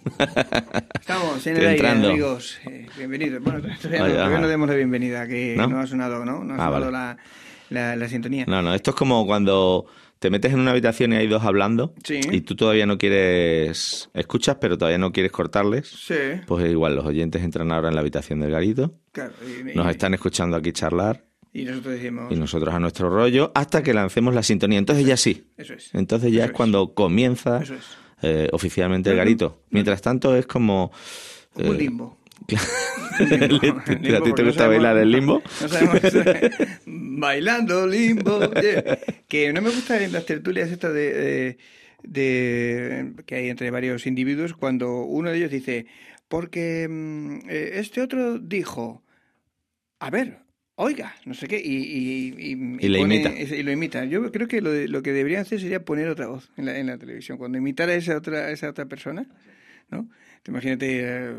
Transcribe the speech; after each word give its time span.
Estamos 1.00 1.46
en 1.46 1.56
el 1.58 1.66
aire, 1.66 1.88
amigos. 1.88 2.58
Eh, 2.66 2.86
bienvenidos. 2.96 3.42
Bueno, 3.42 3.60
todavía, 3.80 4.40
no, 4.40 4.48
demos 4.48 4.68
la 4.68 4.74
bienvenida, 4.74 5.26
que 5.26 5.54
¿No? 5.56 5.78
ha 5.78 5.86
sonado, 5.86 6.24
¿no? 6.24 6.42
No 6.42 6.54
ha 6.54 6.56
ah, 6.56 6.70
sonado 6.70 6.90
la, 6.90 7.96
la, 7.96 8.08
sintonía. 8.08 8.46
No, 8.46 8.62
no, 8.62 8.74
esto 8.74 8.90
es 8.90 8.96
como 8.96 9.26
cuando 9.26 9.86
te 10.18 10.30
metes 10.30 10.52
en 10.52 10.60
una 10.60 10.70
habitación 10.70 11.12
y 11.12 11.16
hay 11.16 11.26
dos 11.26 11.44
hablando 11.44 11.94
y 12.08 12.40
tú 12.42 12.56
todavía 12.56 12.86
no 12.86 12.96
quieres, 12.96 14.08
escuchas, 14.14 14.56
pero 14.60 14.78
todavía 14.78 14.98
no 14.98 15.12
quieres 15.12 15.32
cortarles. 15.32 15.88
Sí. 15.88 16.14
Pues 16.46 16.70
igual, 16.70 16.94
los 16.94 17.04
oyentes 17.04 17.42
entran 17.42 17.70
ahora 17.70 17.88
en 17.88 17.94
la 17.94 18.00
habitación 18.00 18.40
del 18.40 18.52
garito. 18.52 18.94
Claro. 19.12 19.32
nos 19.74 19.90
están 19.90 20.14
escuchando 20.14 20.56
aquí 20.56 20.72
charlar. 20.72 21.24
Y 21.52 21.64
nosotros 21.64 21.94
decimos... 21.94 22.32
Y 22.32 22.36
nosotros 22.36 22.72
a 22.72 22.78
nuestro 22.78 23.10
rollo 23.10 23.50
hasta 23.56 23.82
que 23.82 23.92
lancemos 23.92 24.34
la 24.34 24.44
sintonía. 24.44 24.78
Entonces 24.78 25.04
ya 25.04 25.16
sí. 25.16 25.48
Eso 25.56 25.74
es. 25.74 25.92
Entonces 25.94 26.32
ya 26.32 26.44
es, 26.44 26.52
cuando 26.52 26.94
comienza 26.94 27.60
Eso 27.60 27.74
es 27.74 27.84
eh, 28.22 28.48
oficialmente 28.52 29.10
el 29.10 29.16
garito. 29.16 29.62
Mientras 29.70 30.02
tanto 30.02 30.36
es 30.36 30.46
como... 30.46 30.92
un 31.54 31.76
limbo. 31.78 32.18
¿A 32.48 34.22
ti 34.22 34.32
te 34.34 34.44
gusta 34.44 34.66
bailar 34.66 34.96
el 34.96 35.10
limbo? 35.10 35.42
bailando 36.86 37.86
limbo. 37.86 38.40
Que 39.28 39.52
no 39.52 39.60
me 39.60 39.70
gusta 39.70 40.02
en 40.02 40.12
las 40.12 40.26
tertulias 40.26 40.70
estas 40.70 40.94
de, 40.94 41.58
de, 42.02 43.12
que 43.26 43.34
hay 43.34 43.48
entre 43.48 43.70
varios 43.70 44.06
individuos 44.06 44.54
cuando 44.54 45.02
uno 45.02 45.30
de 45.30 45.38
ellos 45.38 45.50
dice, 45.50 45.86
porque 46.28 46.86
mm, 46.88 47.48
eh, 47.48 47.70
este 47.74 48.00
otro 48.00 48.38
dijo, 48.38 49.02
a 49.98 50.10
ver, 50.10 50.38
oiga, 50.80 51.14
no 51.26 51.34
sé 51.34 51.46
qué, 51.46 51.60
y, 51.62 51.76
y, 51.76 52.50
imita. 52.52 53.30
y 53.38 53.62
lo 53.62 53.70
imita. 53.70 54.04
Yo 54.06 54.32
creo 54.32 54.48
que 54.48 54.62
lo, 54.62 54.72
lo, 54.72 55.02
que 55.02 55.12
deberían 55.12 55.42
hacer 55.42 55.60
sería 55.60 55.84
poner 55.84 56.08
otra 56.08 56.26
voz 56.26 56.50
en 56.56 56.64
la, 56.64 56.78
en 56.78 56.86
la 56.86 56.96
televisión. 56.96 57.36
Cuando 57.36 57.58
imitara 57.58 57.92
a 57.92 57.96
esa 57.96 58.16
otra, 58.16 58.50
esa 58.50 58.70
otra 58.70 58.86
persona, 58.86 59.26
¿no? 59.90 60.08
imagínate 60.48 61.00
eh, 61.02 61.34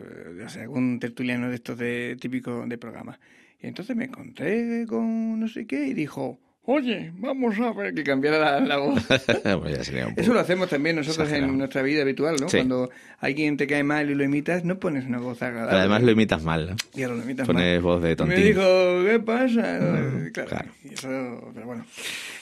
algún 0.59 0.99
tertuliano 0.99 1.49
de 1.49 1.55
estos 1.55 1.77
de, 1.77 2.17
típico 2.19 2.65
de 2.67 2.77
programa. 2.77 3.19
Y 3.59 3.67
entonces 3.67 3.95
me 3.95 4.05
encontré 4.05 4.85
con 4.87 5.39
no 5.39 5.47
sé 5.47 5.65
qué 5.65 5.87
y 5.87 5.93
dijo, 5.93 6.39
Oye, 6.65 7.11
vamos 7.15 7.59
a 7.59 7.73
ver 7.73 7.91
que 7.95 8.03
cambiara 8.03 8.59
la, 8.59 8.77
voz. 8.77 9.03
Pues 9.61 9.91
Eso 10.15 10.33
lo 10.33 10.39
hacemos 10.39 10.69
también 10.69 10.95
nosotros 10.95 11.31
en 11.31 11.57
nuestra 11.57 11.81
vida 11.81 12.03
habitual, 12.03 12.35
¿no? 12.39 12.47
Cuando 12.47 12.91
alguien 13.19 13.57
te 13.57 13.65
cae 13.65 13.83
mal 13.83 14.11
y 14.11 14.15
lo 14.15 14.23
imitas, 14.23 14.63
no 14.63 14.77
pones 14.79 15.05
una 15.05 15.17
voz 15.17 15.41
agradable. 15.41 15.79
además 15.79 16.03
lo 16.03 16.11
imitas 16.11 16.43
mal, 16.43 16.69
¿no? 16.69 16.75
Claro, 16.93 17.15
lo 17.15 17.23
imitas 17.23 17.47
Pones 17.47 17.81
voz 17.81 18.03
de 18.03 18.15
tontín. 18.15 18.37
Me 18.37 18.45
dijo, 18.45 18.61
¿qué 18.61 19.19
pasa? 19.25 19.79
Mm, 19.79 20.31
claro. 20.31 20.71
Eso, 20.83 21.51
pero 21.53 21.65
bueno, 21.65 21.85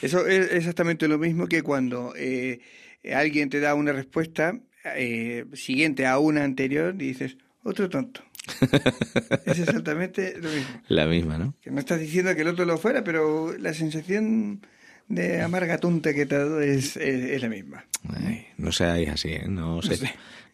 eso 0.02 0.26
es 0.26 0.52
exactamente 0.52 1.08
lo 1.08 1.16
mismo 1.16 1.46
que 1.46 1.62
cuando 1.62 2.12
eh, 2.14 2.60
alguien 3.14 3.48
te 3.48 3.58
da 3.60 3.74
una 3.74 3.92
respuesta 3.92 4.60
eh, 4.96 5.46
siguiente 5.54 6.06
a 6.06 6.18
una 6.18 6.44
anterior 6.44 6.94
y 6.94 7.06
dices, 7.06 7.38
otro 7.62 7.88
tonto 7.88 8.22
es 9.46 9.58
exactamente 9.58 10.34
lo 10.40 10.50
mismo. 10.50 10.82
La 10.88 11.06
misma, 11.06 11.38
¿no? 11.38 11.54
Que 11.60 11.70
no 11.70 11.80
estás 11.80 12.00
diciendo 12.00 12.34
que 12.34 12.42
el 12.42 12.48
otro 12.48 12.64
lo 12.64 12.78
fuera, 12.78 13.04
pero 13.04 13.56
la 13.58 13.74
sensación 13.74 14.60
de 15.08 15.42
amarga 15.42 15.78
tonta 15.78 16.14
que 16.14 16.26
te 16.26 16.36
ha 16.36 16.38
dado 16.38 16.60
es, 16.60 16.96
es, 16.96 17.42
la 17.42 17.48
misma. 17.48 17.84
no 18.56 18.72
seáis 18.72 19.08
así, 19.08 19.30
¿eh? 19.32 19.46
No, 19.48 19.82
sé, 19.82 19.98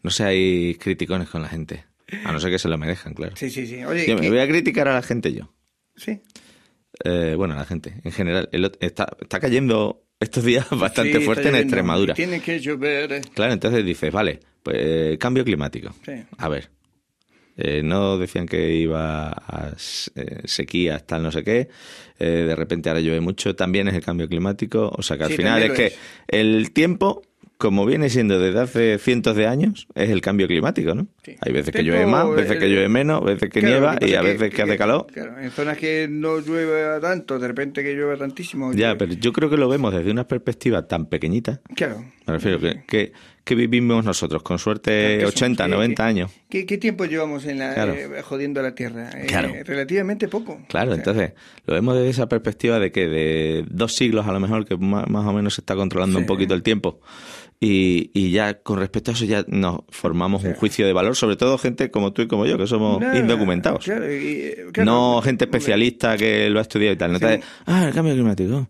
no 0.02 0.10
seáis 0.10 0.78
criticones 0.78 1.28
con 1.28 1.42
la 1.42 1.48
gente. 1.48 1.84
A 2.24 2.32
no 2.32 2.40
ser 2.40 2.50
que 2.50 2.58
se 2.58 2.68
lo 2.68 2.78
merezcan, 2.78 3.14
claro. 3.14 3.36
Sí, 3.36 3.50
sí, 3.50 3.66
sí. 3.66 3.80
yo 3.80 4.16
me 4.16 4.28
voy 4.28 4.38
a 4.38 4.46
criticar 4.46 4.88
a 4.88 4.94
la 4.94 5.02
gente 5.02 5.32
yo. 5.32 5.52
Sí. 5.96 6.20
Eh, 7.04 7.34
bueno, 7.36 7.54
a 7.54 7.58
la 7.58 7.64
gente, 7.64 7.94
en 8.02 8.12
general. 8.12 8.48
está, 8.80 9.16
está 9.20 9.40
cayendo 9.40 10.04
estos 10.20 10.44
días 10.44 10.66
bastante 10.70 11.20
fuerte 11.20 11.48
en 11.48 11.56
Extremadura. 11.56 12.14
Tiene 12.14 12.40
que 12.40 12.60
llover. 12.60 13.22
Claro, 13.34 13.52
entonces 13.52 13.84
dices, 13.84 14.12
vale, 14.12 14.40
pues 14.62 15.18
cambio 15.18 15.44
climático. 15.44 15.94
Sí. 16.04 16.12
A 16.38 16.48
ver, 16.48 16.70
eh, 17.56 17.82
no 17.82 18.18
decían 18.18 18.46
que 18.46 18.74
iba 18.74 19.28
a 19.30 19.72
eh, 20.14 20.40
sequías, 20.44 21.06
tal, 21.06 21.22
no 21.22 21.32
sé 21.32 21.42
qué. 21.42 21.68
Eh, 22.18 22.44
de 22.46 22.56
repente 22.56 22.88
ahora 22.88 23.00
llueve 23.00 23.20
mucho. 23.20 23.56
También 23.56 23.88
es 23.88 23.94
el 23.94 24.04
cambio 24.04 24.28
climático. 24.28 24.92
O 24.96 25.02
sea 25.02 25.16
que 25.16 25.24
al 25.24 25.32
final 25.32 25.62
es 25.62 25.72
que 25.72 25.92
el 26.28 26.72
tiempo, 26.72 27.22
como 27.56 27.86
viene 27.86 28.10
siendo 28.10 28.38
desde 28.38 28.60
hace 28.60 28.98
cientos 28.98 29.36
de 29.36 29.46
años, 29.46 29.88
es 29.94 30.10
el 30.10 30.20
cambio 30.20 30.46
climático, 30.48 30.94
¿no? 30.94 31.06
Hay 31.40 31.52
veces 31.52 31.74
que 31.74 31.82
llueve 31.82 32.04
más, 32.04 32.28
veces 32.34 32.58
que 32.58 32.68
llueve 32.68 32.90
menos, 32.90 33.24
veces 33.24 33.48
que 33.48 33.62
nieva 33.62 33.96
y 34.02 34.14
a 34.14 34.22
veces 34.22 34.52
que, 34.52 34.62
hace 34.62 34.76
calor. 34.76 35.06
Claro, 35.10 35.40
en 35.40 35.50
zonas 35.50 35.78
que 35.78 36.08
no 36.10 36.40
llueve 36.40 37.00
tanto, 37.00 37.38
de 37.38 37.48
repente 37.48 37.82
que 37.82 37.94
llueve 37.94 38.18
tantísimo. 38.18 38.72
Ya, 38.74 38.98
pero 38.98 39.14
yo 39.14 39.32
creo 39.32 39.48
que 39.48 39.56
lo 39.56 39.68
vemos 39.68 39.94
desde 39.94 40.10
una 40.10 40.28
perspectiva 40.28 40.86
tan 40.86 41.06
pequeñita. 41.06 41.62
Claro. 41.74 42.04
Me 42.26 42.34
refiero 42.34 42.58
que 42.86 43.12
que 43.46 43.54
vivimos 43.54 44.04
nosotros, 44.04 44.42
con 44.42 44.58
suerte 44.58 45.24
80, 45.24 45.68
90 45.68 46.04
años. 46.04 46.32
¿qué, 46.48 46.64
tiempo 46.64 47.04
llevamos 47.04 47.44
en 47.44 47.60
la, 47.60 47.74
eh, 47.94 48.20
jodiendo 48.22 48.60
la 48.60 48.74
Tierra? 48.74 49.08
Eh, 49.14 49.62
relativamente 49.62 50.26
poco. 50.26 50.58
Claro, 50.68 50.94
entonces 50.94 51.30
lo 51.64 51.74
vemos 51.74 51.94
desde 51.94 52.10
esa 52.10 52.28
perspectiva 52.28 52.80
de 52.80 52.90
que 52.90 53.06
de 53.06 53.64
dos 53.70 53.94
siglos 53.94 54.26
a 54.26 54.32
lo 54.32 54.40
mejor 54.40 54.64
que 54.66 54.76
más, 54.76 55.06
o 55.08 55.32
menos 55.32 55.54
se 55.54 55.60
está 55.60 55.76
controlando 55.76 56.18
un 56.18 56.26
poquito 56.26 56.54
el 56.54 56.64
tiempo. 56.64 56.98
Y, 57.60 58.10
y, 58.14 58.32
ya 58.32 58.54
con 58.54 58.80
respecto 58.80 59.12
a 59.12 59.14
eso 59.14 59.24
ya 59.24 59.44
nos 59.46 59.82
formamos 59.90 60.42
un 60.42 60.54
juicio 60.54 60.84
de 60.84 60.92
valor, 60.92 61.14
sobre 61.14 61.36
todo 61.36 61.56
gente 61.56 61.88
como 61.92 62.12
tú 62.12 62.22
y 62.22 62.26
como 62.26 62.46
yo, 62.46 62.58
que 62.58 62.66
somos 62.66 63.00
indocumentados. 63.14 63.88
no 64.84 65.22
gente 65.22 65.44
especialista 65.44 66.16
que 66.16 66.50
lo 66.50 66.58
ha 66.58 66.62
estudiado 66.62 66.94
y 66.94 66.98
tal. 66.98 67.12
No 67.12 67.20
ah, 67.66 67.86
el 67.86 67.94
cambio 67.94 68.12
climático. 68.12 68.68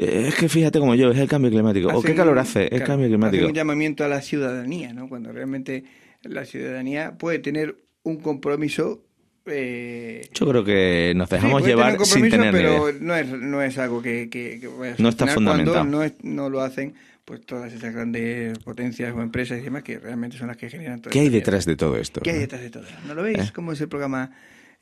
Eh, 0.00 0.28
es 0.28 0.34
que 0.34 0.48
fíjate 0.48 0.78
como 0.78 0.94
yo, 0.94 1.10
es 1.10 1.18
el 1.18 1.28
cambio 1.28 1.50
climático. 1.50 1.88
¿O 1.88 2.02
qué 2.02 2.14
calor 2.14 2.38
hace? 2.38 2.66
Es 2.66 2.80
el 2.80 2.84
cambio 2.84 3.06
climático. 3.06 3.46
un 3.46 3.52
llamamiento 3.52 4.02
a 4.02 4.08
la 4.08 4.22
ciudadanía, 4.22 4.94
¿no? 4.94 5.08
Cuando 5.08 5.30
realmente 5.30 5.84
la 6.22 6.46
ciudadanía 6.46 7.18
puede 7.18 7.38
tener 7.38 7.76
un 8.02 8.16
compromiso. 8.16 9.02
Eh, 9.44 10.28
yo 10.32 10.48
creo 10.48 10.64
que 10.64 11.12
nos 11.16 11.28
dejamos 11.28 11.66
llevar 11.66 11.98
sin 12.06 12.30
tener 12.30 12.52
pero 12.52 12.92
no 13.00 13.14
es, 13.14 13.28
no 13.28 13.62
es 13.62 13.78
algo 13.78 14.00
que, 14.00 14.30
que, 14.30 14.60
no 14.98 15.08
está 15.08 15.26
fundamentado. 15.26 15.84
No, 15.84 16.02
es, 16.02 16.14
no 16.22 16.48
lo 16.48 16.60
hacen 16.60 16.94
pues 17.24 17.44
todas 17.44 17.72
esas 17.72 17.92
grandes 17.92 18.58
potencias 18.60 19.14
o 19.14 19.20
empresas 19.20 19.58
y 19.58 19.62
demás 19.62 19.82
que 19.82 19.98
realmente 19.98 20.36
son 20.36 20.48
las 20.48 20.56
que 20.56 20.68
generan 20.68 21.00
todo 21.00 21.10
¿Qué 21.10 21.20
hay 21.20 21.28
detrás 21.28 21.64
de 21.64 21.76
todo 21.76 21.96
esto? 21.96 22.20
¿Qué 22.20 22.30
hay 22.30 22.38
detrás 22.40 22.60
de 22.60 22.70
todo? 22.70 22.84
¿No 23.06 23.14
lo 23.14 23.22
veis? 23.22 23.38
¿Eh? 23.38 23.50
¿Cómo 23.54 23.72
es 23.72 23.80
el 23.80 23.88
programa 23.88 24.30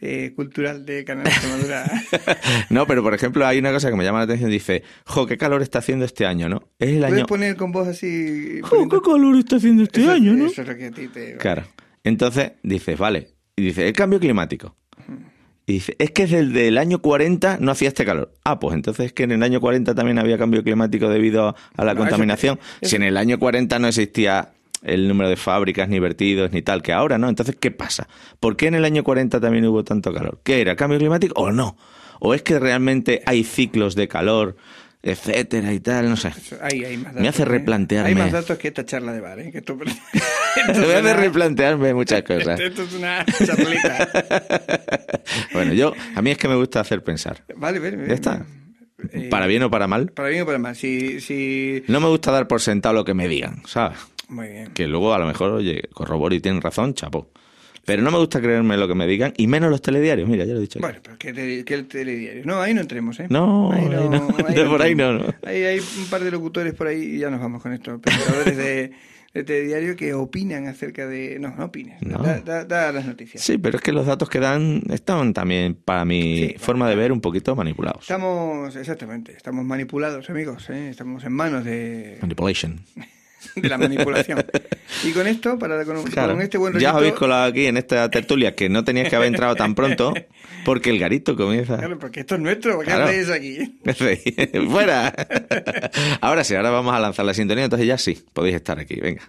eh, 0.00 0.32
cultural 0.34 0.86
de 0.86 1.04
Canal 1.04 1.26
Extremadura. 1.26 1.90
no, 2.70 2.86
pero 2.86 3.02
por 3.02 3.14
ejemplo 3.14 3.46
hay 3.46 3.58
una 3.58 3.72
cosa 3.72 3.90
que 3.90 3.96
me 3.96 4.04
llama 4.04 4.18
la 4.18 4.24
atención. 4.24 4.50
Dice, 4.50 4.82
jo, 5.04 5.26
qué 5.26 5.36
calor 5.36 5.62
está 5.62 5.80
haciendo 5.80 6.04
este 6.04 6.26
año, 6.26 6.48
¿no? 6.48 6.62
Es 6.78 6.90
el 6.90 7.06
¿Puedes 7.06 7.24
poner 7.24 7.56
con 7.56 7.72
voz 7.72 7.88
así... 7.88 8.60
Jo, 8.62 8.88
qué 8.88 8.98
calor 9.00 9.36
está 9.36 9.56
haciendo 9.56 9.82
este 9.82 10.08
año, 10.08 10.34
¿no? 10.34 10.46
Eso 10.46 10.62
es 10.62 10.68
lo 10.68 10.76
que 10.76 10.86
a 10.86 10.90
ti 10.90 11.08
te... 11.08 11.36
Claro. 11.36 11.64
Entonces 12.04 12.52
dices, 12.62 12.98
vale. 12.98 13.34
Y 13.56 13.62
dice, 13.62 13.86
el 13.88 13.92
cambio 13.92 14.20
climático. 14.20 14.76
Y 15.66 15.74
dice, 15.74 15.96
es 15.98 16.12
que 16.12 16.26
desde 16.26 16.68
el 16.68 16.78
año 16.78 17.02
40 17.02 17.58
no 17.60 17.72
hacía 17.72 17.88
este 17.88 18.06
calor. 18.06 18.32
Ah, 18.42 18.58
pues 18.58 18.74
entonces 18.74 19.06
es 19.06 19.12
que 19.12 19.24
en 19.24 19.32
el 19.32 19.42
año 19.42 19.60
40 19.60 19.94
también 19.94 20.18
había 20.18 20.38
cambio 20.38 20.62
climático 20.62 21.10
debido 21.10 21.54
a 21.76 21.84
la 21.84 21.94
contaminación. 21.94 22.58
Si 22.80 22.96
en 22.96 23.02
el 23.02 23.18
año 23.18 23.38
40 23.38 23.78
no 23.78 23.88
existía 23.88 24.54
el 24.82 25.08
número 25.08 25.28
de 25.28 25.36
fábricas, 25.36 25.88
ni 25.88 25.98
vertidos, 25.98 26.52
ni 26.52 26.62
tal, 26.62 26.82
que 26.82 26.92
ahora, 26.92 27.18
¿no? 27.18 27.28
Entonces, 27.28 27.56
¿qué 27.58 27.70
pasa? 27.70 28.08
¿Por 28.40 28.56
qué 28.56 28.66
en 28.66 28.74
el 28.74 28.84
año 28.84 29.04
40 29.04 29.40
también 29.40 29.64
hubo 29.66 29.84
tanto 29.84 30.12
calor? 30.12 30.40
¿Qué 30.42 30.60
era? 30.60 30.76
¿Cambio 30.76 30.98
climático 30.98 31.40
o 31.40 31.50
no? 31.50 31.76
¿O 32.20 32.34
es 32.34 32.42
que 32.42 32.58
realmente 32.58 33.22
hay 33.26 33.44
ciclos 33.44 33.94
de 33.94 34.08
calor, 34.08 34.56
etcétera 35.02 35.72
y 35.72 35.80
tal? 35.80 36.08
No 36.08 36.16
sé. 36.16 36.32
Me 37.14 37.28
hace 37.28 37.42
¿eh? 37.42 37.46
replantearme. 37.46 38.10
Hay 38.10 38.14
más 38.16 38.32
datos 38.32 38.58
que 38.58 38.68
esta 38.68 38.84
charla 38.84 39.12
de 39.12 39.20
bar, 39.20 39.38
¿eh? 39.40 39.50
Que 39.50 39.58
esto... 39.58 39.76
Me 40.66 40.94
hace 40.94 41.14
replantearme 41.14 41.94
muchas 41.94 42.22
cosas. 42.22 42.58
Esto 42.60 42.82
es 42.82 42.92
una 42.94 43.24
charlita. 43.24 44.08
bueno, 45.52 45.72
yo, 45.72 45.92
a 46.14 46.22
mí 46.22 46.30
es 46.30 46.38
que 46.38 46.48
me 46.48 46.56
gusta 46.56 46.80
hacer 46.80 47.02
pensar. 47.02 47.44
Vale, 47.56 47.78
vale. 47.78 48.08
Ya 48.08 48.14
está. 48.14 48.46
Eh, 49.12 49.28
¿Para 49.30 49.46
bien 49.46 49.62
o 49.62 49.70
para 49.70 49.86
mal? 49.86 50.10
Para 50.10 50.28
bien 50.28 50.42
o 50.42 50.46
para 50.46 50.58
mal. 50.58 50.74
Si, 50.74 51.20
si... 51.20 51.84
No 51.86 52.00
me 52.00 52.08
gusta 52.08 52.32
dar 52.32 52.48
por 52.48 52.60
sentado 52.60 52.94
lo 52.94 53.04
que 53.04 53.14
me 53.14 53.28
digan, 53.28 53.62
¿sabes? 53.66 53.98
Muy 54.28 54.48
bien. 54.48 54.72
Que 54.72 54.86
luego 54.86 55.14
a 55.14 55.18
lo 55.18 55.26
mejor, 55.26 55.52
oye, 55.52 55.82
corroboro 55.92 56.34
y 56.34 56.40
tienen 56.40 56.60
razón, 56.60 56.94
chapo. 56.94 57.30
Pero 57.88 58.02
no 58.02 58.10
me 58.10 58.18
gusta 58.18 58.38
creerme 58.42 58.76
lo 58.76 58.86
que 58.86 58.94
me 58.94 59.06
digan, 59.06 59.32
y 59.38 59.46
menos 59.46 59.70
los 59.70 59.80
telediarios, 59.80 60.28
mira, 60.28 60.44
ya 60.44 60.52
lo 60.52 60.58
he 60.58 60.60
dicho. 60.60 60.78
Bueno, 60.78 60.98
pero 61.02 61.16
¿qué, 61.18 61.64
el 61.66 61.88
telediario? 61.88 62.42
No, 62.44 62.60
ahí 62.60 62.74
no 62.74 62.82
entremos, 62.82 63.18
¿eh? 63.18 63.28
No, 63.30 63.72
ahí 63.72 63.88
no, 63.88 64.26
de 64.54 64.64
por 64.66 64.82
ahí 64.82 64.94
no, 64.94 65.14
no. 65.14 65.34
hay 65.42 65.78
un 65.78 66.04
par 66.10 66.22
de 66.22 66.30
locutores 66.30 66.74
por 66.74 66.86
ahí, 66.86 67.00
y 67.00 67.18
ya 67.18 67.30
nos 67.30 67.40
vamos 67.40 67.62
con 67.62 67.72
esto, 67.72 67.98
pensadores 67.98 68.58
de, 68.58 68.92
de 69.32 69.42
telediario 69.42 69.96
que 69.96 70.12
opinan 70.12 70.66
acerca 70.66 71.06
de... 71.06 71.38
No, 71.38 71.54
no 71.56 71.64
opines, 71.64 71.98
Da, 72.44 72.66
da, 72.66 72.92
las 72.92 73.06
noticias. 73.06 73.42
Sí, 73.42 73.56
pero 73.56 73.78
es 73.78 73.82
que 73.82 73.92
los 73.92 74.04
datos 74.04 74.28
que 74.28 74.38
dan 74.38 74.82
están 74.90 75.32
también, 75.32 75.74
para 75.74 76.04
mi 76.04 76.56
forma 76.58 76.90
de 76.90 76.94
ver, 76.94 77.10
un 77.10 77.22
poquito 77.22 77.56
manipulados. 77.56 78.02
Estamos, 78.02 78.76
exactamente, 78.76 79.32
estamos 79.32 79.64
manipulados, 79.64 80.28
amigos, 80.28 80.68
¿eh? 80.68 80.90
Estamos 80.90 81.24
en 81.24 81.32
manos 81.32 81.64
de... 81.64 82.18
Manipulation. 82.20 82.80
de 83.56 83.68
la 83.68 83.78
manipulación. 83.78 84.44
y 85.04 85.12
con 85.12 85.26
esto, 85.26 85.58
para 85.58 85.84
con, 85.84 86.02
claro. 86.04 86.40
este 86.40 86.58
buen 86.58 86.78
Ya 86.78 86.90
os 86.90 86.96
habéis 86.96 87.14
colado 87.14 87.44
aquí 87.44 87.66
en 87.66 87.76
esta 87.76 88.10
tertulia 88.10 88.54
que 88.54 88.68
no 88.68 88.84
tenías 88.84 89.08
que 89.08 89.16
haber 89.16 89.28
entrado 89.28 89.54
tan 89.54 89.74
pronto, 89.74 90.14
porque 90.64 90.90
el 90.90 90.98
garito 90.98 91.36
comienza. 91.36 91.76
Claro, 91.76 91.98
porque 91.98 92.20
esto 92.20 92.34
es 92.34 92.40
nuestro, 92.40 92.78
qué 92.80 92.86
claro. 92.86 93.04
hacéis 93.04 93.30
aquí? 93.30 93.78
¡Fuera! 94.70 95.12
ahora 96.20 96.44
sí, 96.44 96.54
ahora 96.54 96.70
vamos 96.70 96.94
a 96.94 97.00
lanzar 97.00 97.24
la 97.24 97.34
sintonía, 97.34 97.64
entonces 97.64 97.86
ya 97.86 97.98
sí, 97.98 98.22
podéis 98.32 98.56
estar 98.56 98.78
aquí, 98.78 98.96
venga. 99.00 99.22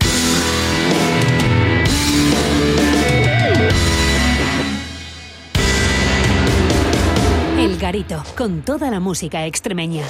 El 7.59 7.77
Garito, 7.77 8.23
con 8.37 8.61
toda 8.61 8.89
la 8.89 8.99
música 9.01 9.45
extremeña. 9.45 10.05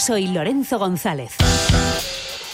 Trigoso 0.00 0.16
y 0.16 0.28
Lorenzo 0.28 0.78
González. 0.78 1.32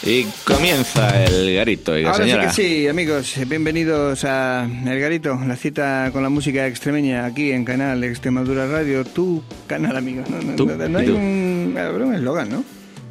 Y 0.03 0.23
comienza 0.43 1.23
el 1.23 1.55
garito, 1.55 1.93
Ahora 1.93 2.13
señora. 2.15 2.51
sí 2.51 2.61
que 2.61 2.67
sí, 2.81 2.87
amigos, 2.89 3.35
bienvenidos 3.47 4.25
a 4.25 4.67
El 4.85 4.99
Garito, 4.99 5.33
la 5.47 5.55
cita 5.55 6.09
con 6.11 6.23
la 6.23 6.29
música 6.29 6.67
extremeña 6.67 7.23
aquí 7.25 7.53
en 7.53 7.63
Canal 7.63 8.03
Extremadura 8.03 8.67
Radio, 8.67 9.05
tu 9.05 9.41
canal, 9.65 9.95
amigo. 9.95 10.23
No, 10.29 10.55
¿Tú? 10.57 10.65
no, 10.65 10.75
no 10.89 11.01
¿Y 11.01 11.05
hay 11.05 11.09
un 11.09 12.13
eslogan, 12.15 12.49
¿no? 12.49 12.63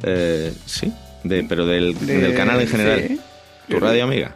Eh, 0.03 0.53
sí, 0.67 0.93
de, 1.23 1.43
pero 1.43 1.65
del, 1.65 1.97
De- 2.05 2.19
del 2.19 2.35
canal 2.35 2.61
en 2.61 2.67
general. 2.67 3.05
sí. 3.07 3.19
¿Tu 3.69 3.79
radio 3.79 4.03
amiga? 4.03 4.31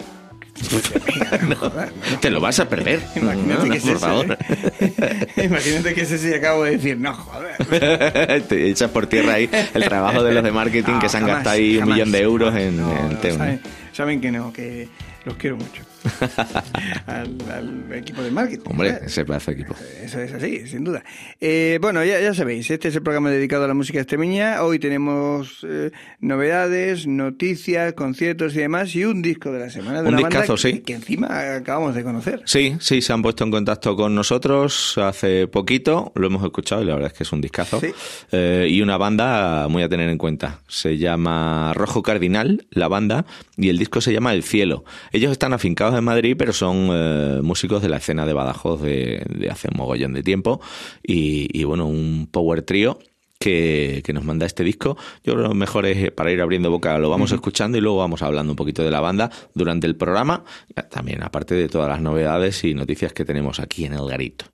Te 2.22 2.30
lo 2.30 2.40
vas 2.40 2.60
a 2.60 2.70
perder. 2.70 3.02
Imagínate 3.16 3.64
No, 3.68 3.72
que 3.72 3.78
es 3.78 3.84
por 3.84 3.92
ese, 3.92 4.00
favor. 4.00 4.38
¿eh? 4.80 5.28
Imagínate 5.46 5.94
que 5.94 6.02
ese 6.02 6.18
sí 6.18 6.34
acabo 6.34 6.64
de 6.64 6.72
decir, 6.72 6.98
no, 6.98 7.14
joder. 7.14 8.44
Te 8.48 8.70
echas 8.70 8.90
por 8.92 9.08
tierra 9.08 9.34
ahí 9.34 9.50
el 9.74 9.84
trabajo 9.84 10.24
de 10.24 10.34
los 10.34 10.44
de 10.44 10.52
marketing 10.52 11.00
que 11.00 11.10
se 11.10 11.18
han 11.18 11.24
No, 11.24 11.30
gastado 11.30 11.56
jamás, 11.56 11.60
ahí 11.60 11.78
un 11.78 11.90
millón 11.90 12.12
de 12.12 12.22
euros 12.22 12.54
en, 12.56 12.62
en 12.62 12.78
no, 12.78 13.18
tema. 13.22 13.38
saben, 13.38 13.62
saben 13.92 14.22
que 14.22 14.32
no, 14.32 14.54
que 14.54 14.88
los 15.26 15.36
quiero 15.36 15.58
mucho. 15.58 15.84
al, 17.06 17.38
al 17.52 17.94
equipo 17.94 18.22
de 18.24 18.32
marketing. 18.32 18.70
Hombre, 18.70 19.00
ese 19.06 19.24
pedazo 19.24 19.52
de 19.52 19.58
equipo. 19.58 19.76
Eso 20.02 20.20
es 20.20 20.34
así, 20.34 20.68
sin 20.68 20.84
duda. 20.84 21.04
Eh, 21.40 21.78
bueno, 21.82 22.04
ya, 22.04 22.20
ya 22.20 22.34
sabéis, 22.34 22.70
este 22.72 22.88
es 22.88 22.96
el 22.96 23.04
programa 23.04 23.30
dedicado 23.30 23.66
a 23.66 23.68
la 23.68 23.74
música 23.74 24.00
extremeña. 24.00 24.64
Hoy 24.64 24.80
tenemos 24.80 25.66
eh, 25.68 25.92
novedades, 26.20 27.06
noticias, 27.06 27.94
conciertos 27.94 28.56
y 28.56 28.60
demás, 28.60 28.96
y 28.96 29.06
un 29.06 29.22
disco 29.22 29.52
de 29.52 29.60
la 29.60 29.70
semana 29.70 30.02
de 30.02 30.08
Un 30.08 30.16
una 30.16 30.24
banda 30.24 30.40
discazo, 30.42 30.56
que, 30.56 30.76
sí. 30.76 30.80
que 30.80 30.94
encima 30.94 31.56
acabamos 31.56 31.96
de 31.96 32.04
conocer. 32.04 32.42
Sí, 32.46 32.78
sí, 32.80 33.02
se 33.02 33.14
han 33.14 33.22
puesto 33.22 33.44
en 33.44 33.52
contacto 33.52 33.96
con 33.96 34.16
nosotros 34.16 34.98
hace 34.98 35.48
poquito, 35.48 36.12
lo 36.16 36.28
hemos 36.28 36.44
escuchado 36.44 36.82
y 36.82 36.86
la 36.86 36.94
verdad 36.96 37.12
es 37.12 37.18
que 37.18 37.24
es 37.24 37.32
un 37.32 37.42
discazo. 37.42 37.80
Sí. 37.80 37.92
Eh, 38.32 38.68
y 38.70 38.82
una 38.82 38.98
banda 38.98 39.68
muy 39.68 39.84
a 39.84 39.90
tener 39.90 40.10
en 40.10 40.18
cuenta. 40.18 40.62
Se 40.68 40.98
llama 40.98 41.74
Rojo 41.76 42.02
Cardinal, 42.02 42.66
la 42.72 42.88
banda, 42.88 43.26
y 43.58 43.70
el 43.70 43.78
disco 43.78 44.02
se 44.02 44.14
llama 44.14 44.34
El 44.34 44.44
Cielo. 44.44 44.84
Ellos 45.12 45.32
están 45.32 45.54
afincados 45.54 45.98
en 45.98 46.04
Madrid, 46.04 46.36
pero 46.38 46.54
son 46.54 46.90
eh, 46.92 47.40
músicos 47.44 47.82
de 47.82 47.90
la 47.90 47.98
escena 47.98 48.26
de 48.26 48.34
Badajoz 48.34 48.82
de, 48.82 49.26
de 49.30 49.50
hace 49.50 49.68
un 49.72 49.78
mogollón 49.78 50.14
de 50.14 50.24
tiempo. 50.24 50.62
Y, 51.04 51.48
y, 51.52 51.64
bueno, 51.64 51.86
un 51.86 52.28
power 52.32 52.62
trío. 52.62 53.00
Que, 53.40 54.04
que 54.06 54.14
nos 54.14 54.24
manda 54.24 54.46
este 54.46 54.64
disco. 54.64 54.98
Yo 55.24 55.34
creo 55.34 55.46
que 55.46 55.50
lo 55.50 55.56
mejor 55.56 55.88
es 55.88 55.98
eh, 55.98 56.12
para 56.12 56.32
ir 56.32 56.40
abriendo 56.42 56.70
boca, 56.70 57.00
lo 57.00 57.10
vamos 57.10 57.32
escuchando 57.32 57.76
y 57.76 57.82
luego 57.82 57.98
vamos 57.98 58.22
hablando 58.22 58.52
un 58.54 58.56
poquito 58.56 58.84
de 58.84 58.92
la 58.92 59.00
banda 59.00 59.32
durante 59.56 59.88
el 59.88 59.96
programa, 59.96 60.44
también 60.92 61.24
aparte 61.24 61.56
de 61.56 61.68
todas 61.68 61.90
las 61.90 62.02
novedades 62.02 62.64
y 62.64 62.76
noticias 62.76 63.14
que 63.14 63.26
tenemos 63.26 63.60
aquí 63.60 63.86
en 63.86 63.94
El 63.94 64.08
Garito. 64.08 64.51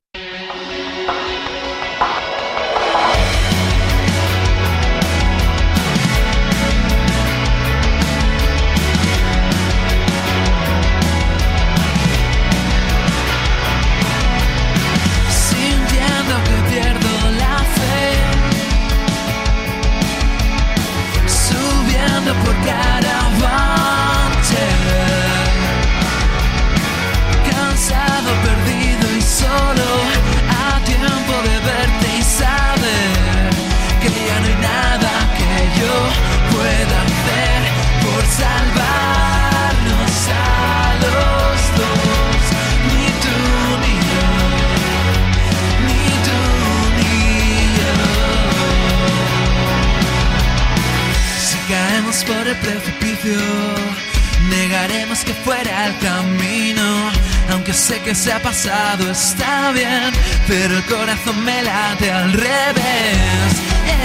Negaremos 54.49 55.23
que 55.23 55.33
fuera 55.33 55.87
el 55.87 55.97
camino. 55.99 57.11
Aunque 57.51 57.73
sé 57.73 57.99
que 58.01 58.13
se 58.13 58.31
ha 58.31 58.41
pasado, 58.41 59.11
está 59.11 59.71
bien, 59.71 60.11
pero 60.47 60.77
el 60.77 60.85
corazón 60.85 61.43
me 61.43 61.61
late 61.63 62.11
al 62.11 62.33
revés. 62.33 63.49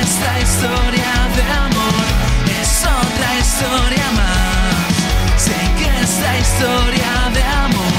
Esta 0.01 0.41
historia 0.41 1.13
de 1.37 1.45
amor 1.67 2.05
es 2.61 2.71
otra 3.03 3.29
historia 3.39 4.07
más. 4.21 5.43
Sé 5.47 5.59
que 5.79 5.89
esta 6.05 6.39
historia 6.39 7.13
de 7.35 7.43
amor 7.67 7.95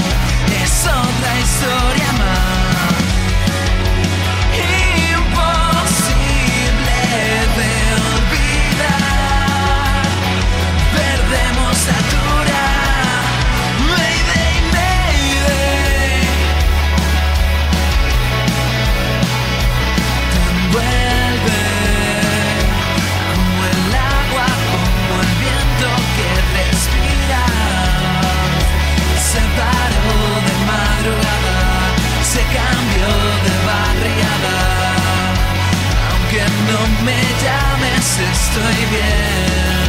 es 0.63 0.85
otra 0.85 1.39
historia 1.41 1.92
no 36.73 37.03
me 37.03 37.21
llames, 37.43 38.19
estoy 38.19 38.85
bien. 38.89 39.82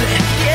yeah 0.00 0.49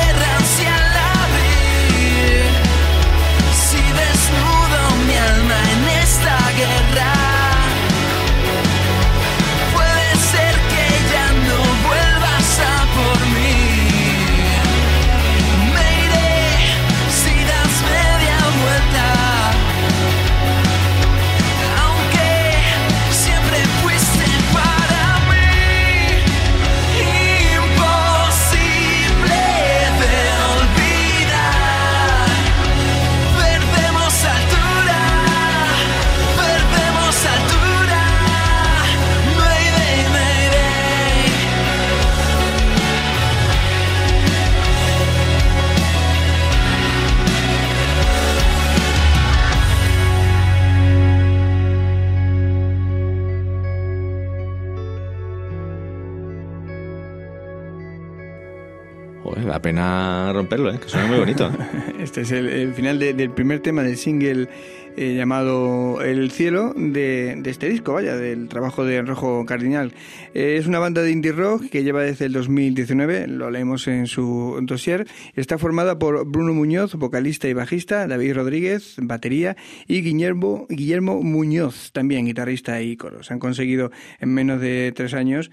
¿eh? 60.56 60.80
que 60.82 60.90
suena 60.90 61.08
muy 61.08 61.20
bonito. 61.20 61.52
Este 62.00 62.22
es 62.22 62.32
el, 62.32 62.74
final 62.74 63.00
de- 63.00 63.14
del 63.14 63.32
primer 63.32 63.60
tema 63.62 63.82
del 63.82 63.98
single 63.98 64.48
eh, 64.96 65.16
llamado 65.16 66.02
El 66.02 66.30
Cielo 66.30 66.72
de, 66.78 67.36
de 67.38 67.50
este 67.50 67.68
disco, 67.68 67.94
vaya, 67.94 68.16
del 68.16 68.48
trabajo 68.48 68.86
de 68.86 69.02
Rojo 69.02 69.44
Cardinal. 69.46 69.92
Eh, 70.36 70.58
es 70.60 70.68
una 70.68 70.78
banda 70.80 71.02
de 71.02 71.12
indie 71.12 71.32
rock 71.32 71.68
que 71.70 71.84
lleva 71.84 72.04
desde 72.04 72.26
el 72.26 72.34
2019, 72.34 73.28
lo 73.28 73.50
leemos 73.50 73.88
en 73.88 74.06
su 74.08 74.60
dossier. 74.64 75.08
Está 75.36 75.58
formada 75.58 75.98
por 75.98 76.26
Bruno 76.30 76.54
Muñoz, 76.54 76.94
vocalista 76.96 77.48
y 77.48 77.54
bajista, 77.54 78.08
David 78.08 78.36
Rodríguez, 78.36 78.96
batería, 79.02 79.58
y 79.88 80.02
Guillermo, 80.04 80.68
Guillermo 80.70 81.22
Muñoz, 81.24 81.92
también 81.92 82.26
guitarrista 82.26 82.82
y 82.82 82.96
coros. 82.98 83.32
Han 83.32 83.40
conseguido 83.40 83.90
en 84.20 84.30
menos 84.34 84.62
de 84.62 84.94
tres 84.96 85.14
años, 85.16 85.50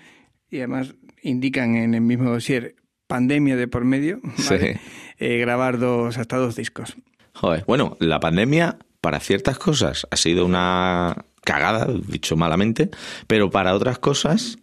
y 0.51 0.59
además 0.59 0.95
indican 1.23 1.77
en 1.77 1.95
el 1.95 2.03
mismo 2.03 2.31
dossier, 2.31 2.75
pandemia 3.13 3.57
de 3.57 3.69
por 3.69 3.85
medio, 3.85 4.21
¿vale? 4.23 4.75
Sí. 4.75 4.81
eh, 5.19 5.39
grabar 5.39 5.79
dos, 5.79 6.17
hasta 6.19 6.37
dos 6.39 6.57
discos. 6.57 6.97
Joder, 7.35 7.65
bueno, 7.67 7.97
la 8.01 8.21
pandemia 8.21 8.79
para 9.03 9.21
ciertas 9.21 9.59
cosas 9.59 10.07
ha 10.11 10.17
sido 10.17 10.47
una 10.47 11.25
cagada, 11.45 11.87
dicho 12.09 12.37
malamente, 12.37 12.89
pero 13.27 13.51
para 13.51 13.75
otras 13.75 13.99
cosas, 13.99 14.59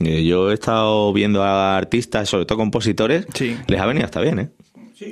eh, 0.00 0.24
yo 0.24 0.50
he 0.50 0.54
estado 0.54 1.12
viendo 1.12 1.42
a 1.42 1.76
artistas, 1.76 2.28
sobre 2.28 2.44
todo 2.44 2.58
compositores, 2.58 3.26
Sí. 3.34 3.56
les 3.68 3.80
ha 3.80 3.86
venido 3.86 4.04
hasta 4.04 4.20
bien, 4.20 4.38
¿eh? 4.38 4.50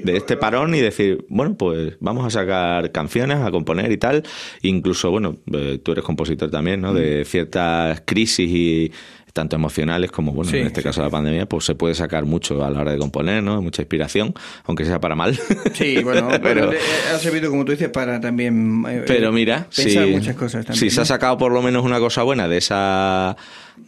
De 0.04 0.16
este 0.16 0.36
parón 0.36 0.74
y 0.76 0.80
decir, 0.80 1.26
bueno, 1.28 1.56
pues 1.56 1.96
vamos 2.00 2.24
a 2.24 2.30
sacar 2.30 2.92
canciones, 2.92 3.38
a 3.38 3.50
componer 3.50 3.90
y 3.90 3.96
tal. 3.98 4.22
Incluso, 4.62 5.10
bueno, 5.10 5.36
eh, 5.52 5.80
tú 5.82 5.90
eres 5.92 6.04
compositor 6.04 6.50
también, 6.50 6.80
¿no? 6.80 6.94
De 6.94 7.24
ciertas 7.24 8.00
crisis 8.06 8.48
y 8.48 8.92
tanto 9.32 9.56
emocionales 9.56 10.10
como, 10.10 10.32
bueno, 10.32 10.50
Sí, 10.50 10.58
en 10.58 10.66
este 10.66 10.80
sí, 10.80 10.84
caso 10.84 11.02
la 11.02 11.10
pandemia, 11.10 11.46
pues 11.46 11.64
se 11.64 11.74
puede 11.74 11.94
sacar 11.94 12.24
mucho 12.24 12.62
a 12.64 12.70
la 12.70 12.80
hora 12.80 12.92
de 12.92 12.98
componer, 12.98 13.42
¿no? 13.42 13.62
Mucha 13.62 13.82
inspiración, 13.82 14.34
aunque 14.64 14.84
sea 14.84 15.00
para 15.00 15.14
mal. 15.14 15.38
Sí, 15.72 16.00
bueno, 16.04 16.28
pero 16.30 16.42
pero, 16.42 16.72
eh, 16.72 16.78
ha 17.14 17.18
servido, 17.18 17.50
como 17.50 17.64
tú 17.64 17.72
dices, 17.72 17.88
para 17.88 18.20
también 18.20 18.84
eh, 18.88 19.04
pero 19.06 19.32
mira, 19.32 19.66
pensar 19.74 20.04
si, 20.06 20.10
muchas 20.10 20.36
cosas 20.36 20.66
también. 20.66 20.78
si 20.78 20.90
se 20.94 21.00
ha 21.00 21.04
sacado 21.04 21.38
por 21.38 21.52
lo 21.52 21.62
menos 21.62 21.84
una 21.84 21.98
cosa 21.98 22.22
buena 22.22 22.46
de 22.48 22.58
esa 22.58 23.36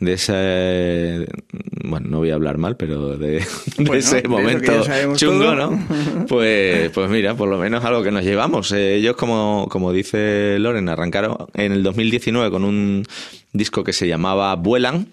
de 0.01 0.13
ese 0.15 1.27
bueno 1.85 2.09
no 2.09 2.19
voy 2.19 2.31
a 2.31 2.35
hablar 2.35 2.59
mal 2.59 2.77
pero 2.77 3.17
de, 3.17 3.27
de 3.39 3.45
Bueno, 3.77 3.93
de 3.93 3.99
ese 3.99 4.27
momento 4.29 4.73
chungo 5.15 5.45
todo. 5.45 5.71
no 5.71 6.27
pues 6.29 6.91
pues 6.91 7.11
mira 7.11 7.35
por 7.35 7.49
lo 7.49 7.59
menos 7.59 7.85
algo 7.85 8.03
que 8.03 8.11
nos 8.11 8.25
llevamos 8.25 8.73
Eh, 8.73 8.95
ellos 8.97 9.15
como 9.17 9.67
como 9.71 9.93
dice 9.93 10.57
Loren 10.59 10.89
arrancaron 10.89 11.37
en 11.55 11.73
el 11.73 11.83
2019 11.83 12.51
con 12.51 12.65
un 12.65 13.05
disco 13.53 13.85
que 13.85 13.93
se 13.93 14.09
llamaba 14.09 14.55
Vuelan 14.57 15.07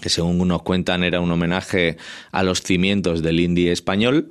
que 0.00 0.08
según 0.08 0.48
nos 0.48 0.62
cuentan 0.62 1.04
era 1.04 1.20
un 1.20 1.30
homenaje 1.30 1.96
a 2.32 2.42
los 2.42 2.62
cimientos 2.62 3.22
del 3.22 3.40
indie 3.40 3.72
español. 3.72 4.30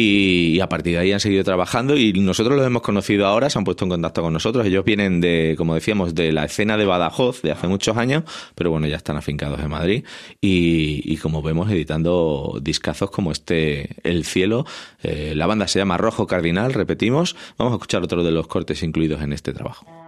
Y, 0.00 0.60
a 0.60 0.68
partir 0.68 0.92
de 0.92 1.00
ahí 1.00 1.12
han 1.12 1.18
seguido 1.18 1.42
trabajando 1.42 1.96
y 1.96 2.12
nosotros 2.12 2.56
los 2.56 2.64
hemos 2.64 2.82
conocido 2.82 3.26
ahora, 3.26 3.50
se 3.50 3.58
han 3.58 3.64
puesto 3.64 3.84
en 3.84 3.90
contacto 3.90 4.22
con 4.22 4.32
nosotros. 4.32 4.64
Ellos 4.64 4.84
vienen 4.84 5.20
de, 5.20 5.56
como 5.58 5.74
decíamos, 5.74 6.14
de 6.14 6.30
la 6.30 6.44
escena 6.44 6.76
de 6.76 6.84
Badajoz 6.84 7.42
de 7.42 7.50
hace 7.50 7.66
muchos 7.66 7.96
años, 7.96 8.22
pero 8.54 8.70
bueno, 8.70 8.86
ya 8.86 8.96
están 8.96 9.16
afincados 9.16 9.58
en 9.58 9.70
Madrid. 9.70 10.04
Y, 10.40 11.02
y 11.04 11.16
como 11.16 11.42
vemos, 11.42 11.68
editando 11.72 12.60
discazos 12.62 13.10
como 13.10 13.32
este 13.32 13.96
El 14.04 14.24
Cielo. 14.24 14.66
Eh, 15.02 15.32
la 15.34 15.46
banda 15.46 15.66
se 15.66 15.80
llama 15.80 15.96
Rojo 15.96 16.28
Cardinal, 16.28 16.74
repetimos. 16.74 17.34
Vamos 17.56 17.72
a 17.72 17.76
escuchar 17.78 18.04
otro 18.04 18.22
de 18.22 18.30
los 18.30 18.46
cortes 18.46 18.84
incluidos 18.84 19.20
en 19.22 19.32
este 19.32 19.52
trabajo. 19.52 20.07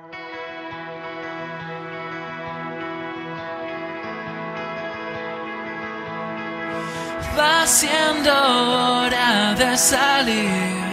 Siendo 7.70 8.32
hora 8.32 9.54
de 9.54 9.76
salir. 9.78 10.90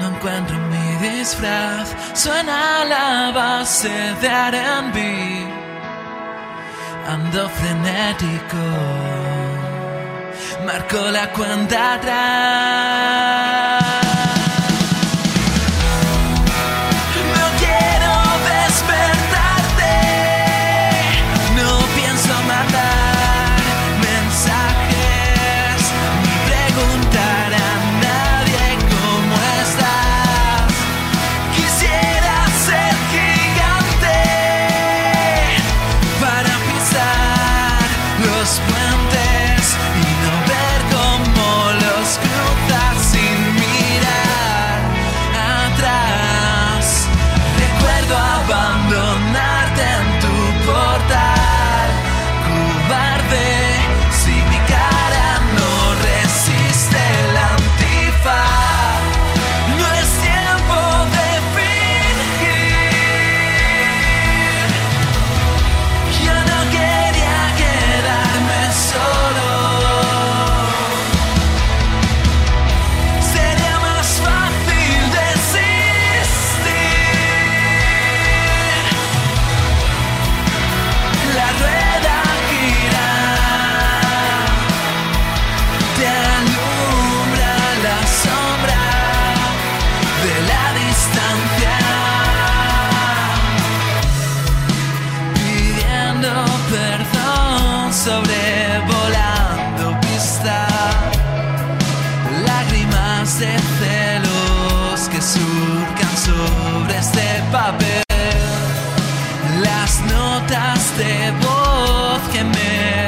No 0.00 0.08
encuentro 0.14 0.56
mi 0.72 1.08
disfraz. 1.08 1.88
Suena 2.14 2.84
la 2.84 3.32
base 3.32 3.94
de 4.20 4.28
R&B. 4.28 4.98
Ando 7.08 7.48
frenético. 7.48 8.64
Marco 10.64 11.00
la 11.10 11.26
cuenta 11.32 11.94
atrás. 11.94 13.55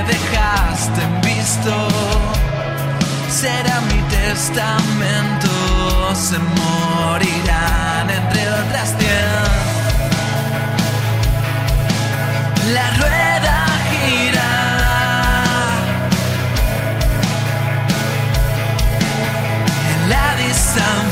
Dejaste 0.08 1.02
en 1.02 1.20
visto. 1.20 1.74
Será 3.30 3.80
mi 3.90 4.00
testamento, 4.18 5.50
se 6.14 6.38
morirán 6.38 8.10
entre 8.10 8.42
otras 8.60 8.88
cien. 8.98 9.48
La 12.74 12.86
rueda 13.00 13.58
gira. 13.90 14.50
En 19.92 20.00
la 20.10 20.26
distancia. 20.44 21.07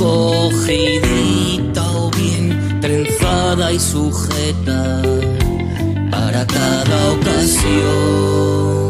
cogidita 0.00 1.82
o 1.92 2.10
bien 2.10 2.80
trenzada 2.80 3.70
y 3.70 3.78
sujeta 3.78 5.02
para 6.10 6.46
cada 6.46 7.12
ocasión. 7.12 8.89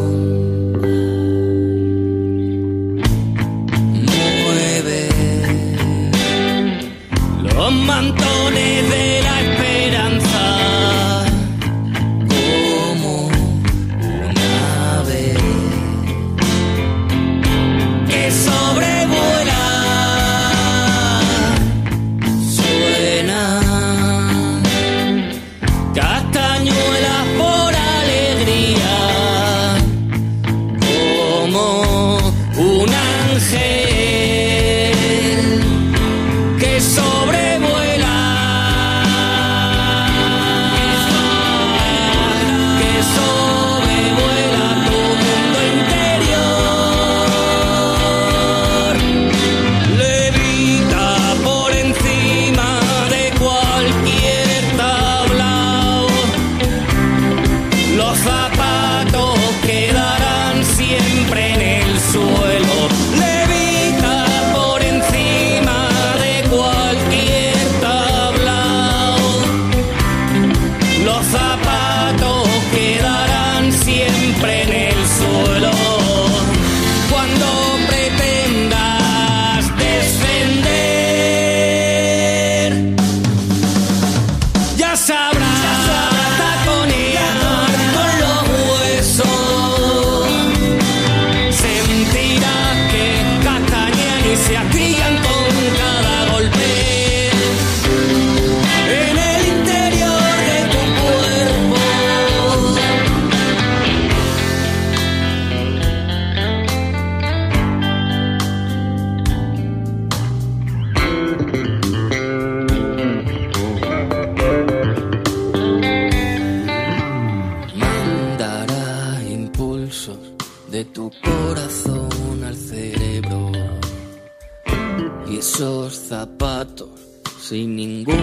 sin 127.50 127.74
ningún 127.74 128.19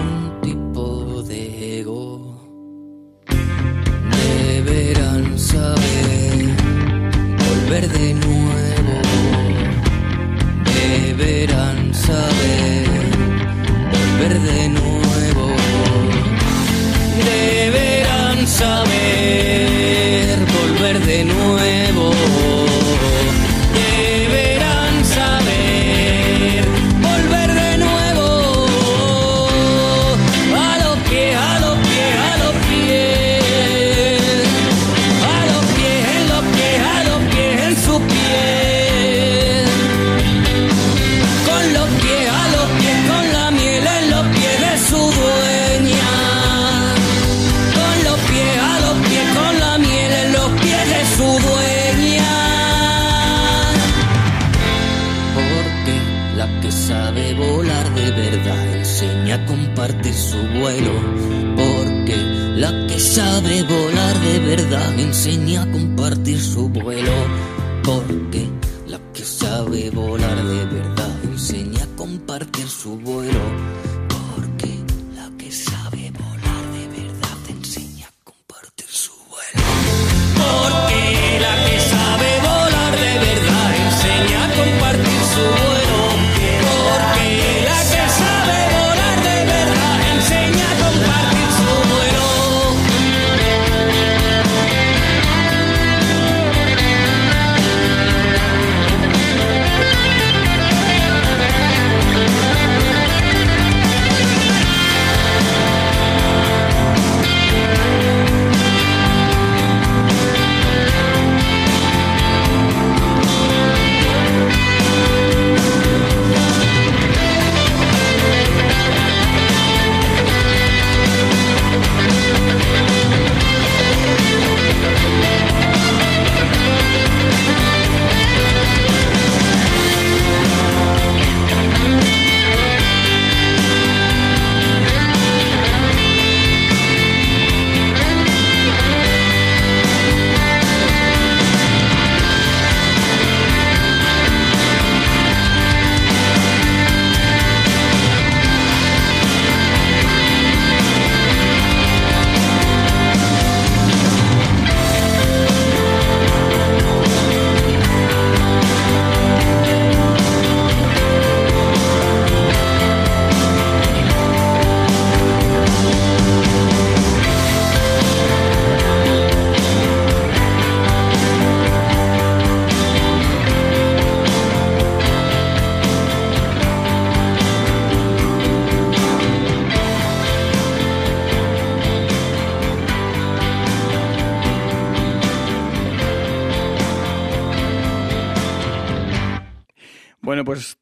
su 60.14 60.38
vuelo, 60.60 60.92
porque 61.56 62.16
la 62.58 62.88
que 62.88 63.00
sabe 63.00 63.64
volar 63.64 64.20
de 64.20 64.40
verdad 64.40 65.00
enseña 65.00 65.64
a 65.64 65.72
compartir 65.72 66.42
su 66.42 66.68
vuelo, 66.68 67.12
porque 67.84 68.50
la 68.86 69.00
que 69.14 69.24
sabe 69.24 69.90
volar 69.92 70.44
de 70.44 70.66
verdad 70.66 71.24
enseña 71.24 71.84
a 71.84 71.96
compartir 71.96 72.68
su 72.68 72.98
vuelo. 72.98 73.40